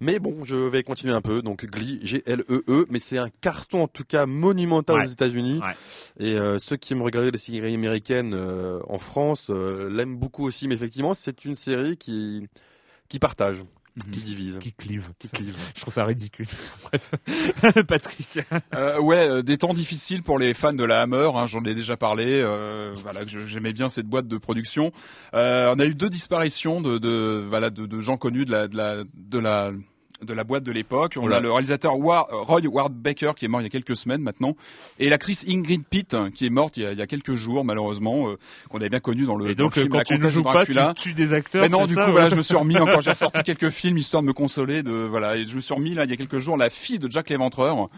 [0.01, 1.43] Mais bon, je vais continuer un peu.
[1.43, 5.09] Donc Glee, G L E E, mais c'est un carton en tout cas monumental aux
[5.09, 5.61] États-Unis.
[6.19, 10.45] Et euh, ceux qui aiment regarder les séries américaines euh, en France euh, l'aiment beaucoup
[10.45, 10.67] aussi.
[10.67, 12.47] Mais effectivement, c'est une série qui
[13.09, 13.63] qui partage.
[14.07, 14.13] Mhm.
[14.13, 14.59] Qui divise.
[14.59, 15.11] Qui clive.
[15.19, 15.57] Qui clive.
[15.75, 16.47] Je trouve ça ridicule.
[16.85, 17.85] Bref.
[17.87, 18.41] Patrick.
[18.75, 21.75] Euh, ouais, euh, des temps difficiles pour les fans de la Hammer, hein, j'en ai
[21.75, 22.27] déjà parlé.
[22.29, 24.93] Euh, voilà, j'aimais bien cette boîte de production.
[25.35, 28.69] Euh, on a eu deux disparitions de, de voilà de, de, gens connus de la
[28.69, 29.73] de la de la
[30.23, 31.15] de la boîte de l'époque.
[31.17, 31.37] On Voilà.
[31.37, 34.23] a le réalisateur Wa- Roy Ward Baker qui est mort il y a quelques semaines
[34.23, 34.55] maintenant,
[34.99, 37.65] et l'actrice Ingrid Pitt qui est morte il y a, il y a quelques jours
[37.65, 40.05] malheureusement, euh, qu'on avait bien connue dans le, Et donc, le euh, film quand La
[40.05, 41.63] tu ne joues pas, tu tues des acteurs.
[41.63, 43.01] Mais non, du ça, coup, ouais voilà, je me suis remis encore.
[43.01, 44.83] J'ai ressorti quelques films histoire de me consoler.
[44.83, 46.99] De voilà, et je me suis remis là il y a quelques jours la fille
[46.99, 47.89] de Jack l'Éventreur,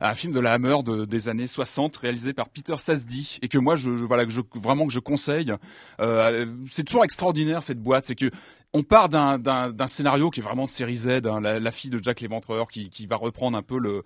[0.00, 3.58] un film de la Hammer de, des années 60 réalisé par Peter Sasdy et que
[3.58, 5.52] moi je, je- voilà que je vraiment que je conseille.
[6.00, 8.30] Euh, c'est toujours extraordinaire cette boîte, c'est que
[8.76, 11.98] on part d'un scénario qui est vraiment de série Z, hein, la, la fille de
[12.02, 14.02] Jack l'Éventreur qui qui va reprendre un peu le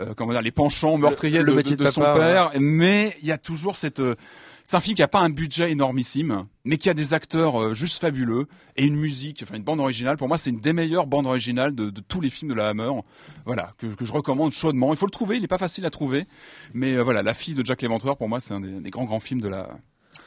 [0.00, 3.76] euh, comment dire les penchants meurtriers le de, son père, mais il y a toujours
[3.76, 4.14] cette euh,
[4.64, 7.74] c'est un film qui a pas un budget énormissime, mais qui a des acteurs euh,
[7.74, 8.46] juste fabuleux
[8.76, 10.18] et une musique, enfin une bande originale.
[10.18, 12.68] Pour moi, c'est une des meilleures bandes originales de, de tous les films de la
[12.68, 12.90] Hammer.
[13.46, 14.92] Voilà, que, que je recommande chaudement.
[14.92, 16.26] Il faut le trouver, il est pas facile à trouver,
[16.74, 19.20] mais voilà, La fille de Jack l'Éventreur, pour moi, c'est un des, des grands grands
[19.20, 19.70] films de la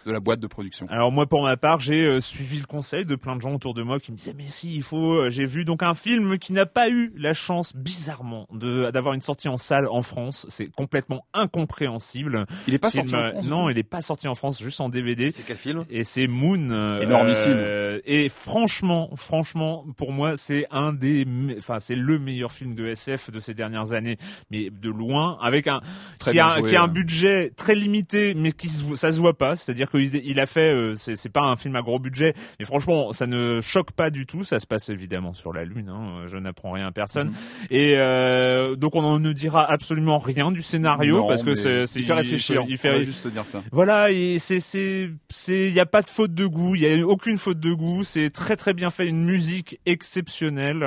[0.05, 0.87] de la boîte de production.
[0.89, 3.73] Alors moi pour ma part j'ai euh, suivi le conseil de plein de gens autour
[3.73, 6.37] de moi qui me disaient mais si il faut euh, j'ai vu donc un film
[6.39, 10.45] qui n'a pas eu la chance bizarrement de d'avoir une sortie en salle en France
[10.49, 13.47] c'est complètement incompréhensible Il est pas Film, sorti en France.
[13.47, 15.85] non il est pas sorti en France juste en DVD C'est quel film?
[15.89, 17.53] Et c'est Moon euh, Énormissime.
[17.55, 21.25] euh, et franchement franchement pour moi c'est un des
[21.57, 24.17] enfin c'est le meilleur film de SF de ces dernières années
[24.49, 25.81] mais de loin avec un
[26.19, 26.91] Très qui a, joué, qui a un ouais.
[26.93, 30.45] budget très limité mais qui se, voit- ça se voit pas c'est-à-dire qu'il il a
[30.45, 34.09] fait euh, c'est pas un film à gros budget mais franchement ça ne choque pas
[34.09, 37.27] du tout ça se passe évidemment sur la lune hein, je n'apprends rien à personne
[37.29, 37.33] Mhm.
[37.71, 42.05] et euh, donc on ne dira absolument rien du scénario Non, parce que c'est il
[42.05, 42.63] fait réfléchir.
[42.67, 43.61] il fait juste dire ça.
[43.71, 46.87] voilà, et c'est c'est c'est il y a pas de faute de goût, il y
[47.01, 50.83] a aucune faute de goût, c'est très très bien fait, une musique exceptionnelle.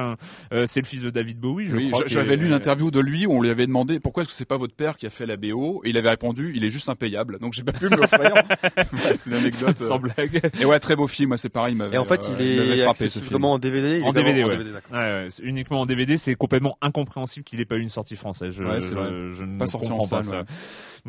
[0.52, 2.04] Euh, c'est le fils de David Bowie, je Oui, crois.
[2.06, 4.44] j'avais lu une interview de lui où on lui avait demandé pourquoi est-ce que c'est
[4.44, 6.88] pas votre père qui a fait la BO et il avait répondu il est juste
[6.88, 8.34] impayable donc j'ai pas pu me l'offrir.
[9.00, 9.76] Voilà, c'est une anecdote.
[9.80, 9.88] euh.
[9.88, 10.50] sans blague.
[10.60, 12.84] Et ouais très beau film moi c'est pareil il Et en fait, euh, il est
[12.84, 13.98] frappé, vraiment en DVD.
[13.98, 15.28] il En est DVD, ouais.
[15.42, 18.54] uniquement en DVD, c'est complètement incompréhensible qu'il ait pas eu une sortie française.
[18.56, 19.08] Je, Ouais, c'est vrai.
[19.10, 20.44] je, je ne Pas sorti en comprends pas ça.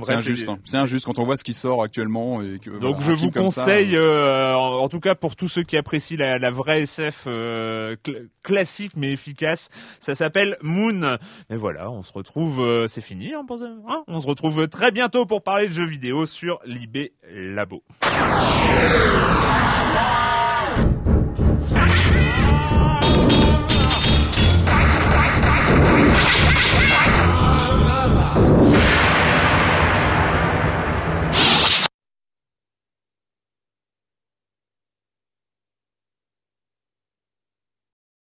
[0.03, 0.57] C'est injuste, hein.
[0.65, 2.69] c'est injuste quand on voit ce qui sort actuellement et que.
[2.69, 5.63] Donc voilà, je vous ça, conseille, euh, euh, en, en tout cas pour tous ceux
[5.63, 9.69] qui apprécient la, la vraie SF euh, cl- classique mais efficace,
[10.01, 11.17] ça s'appelle Moon.
[11.49, 14.67] Et voilà, on se retrouve, euh, c'est fini, hein, pour ça, hein on se retrouve
[14.67, 17.74] très bientôt pour parler de jeux vidéo sur l'IB Labo.
[17.75, 18.55] mundo.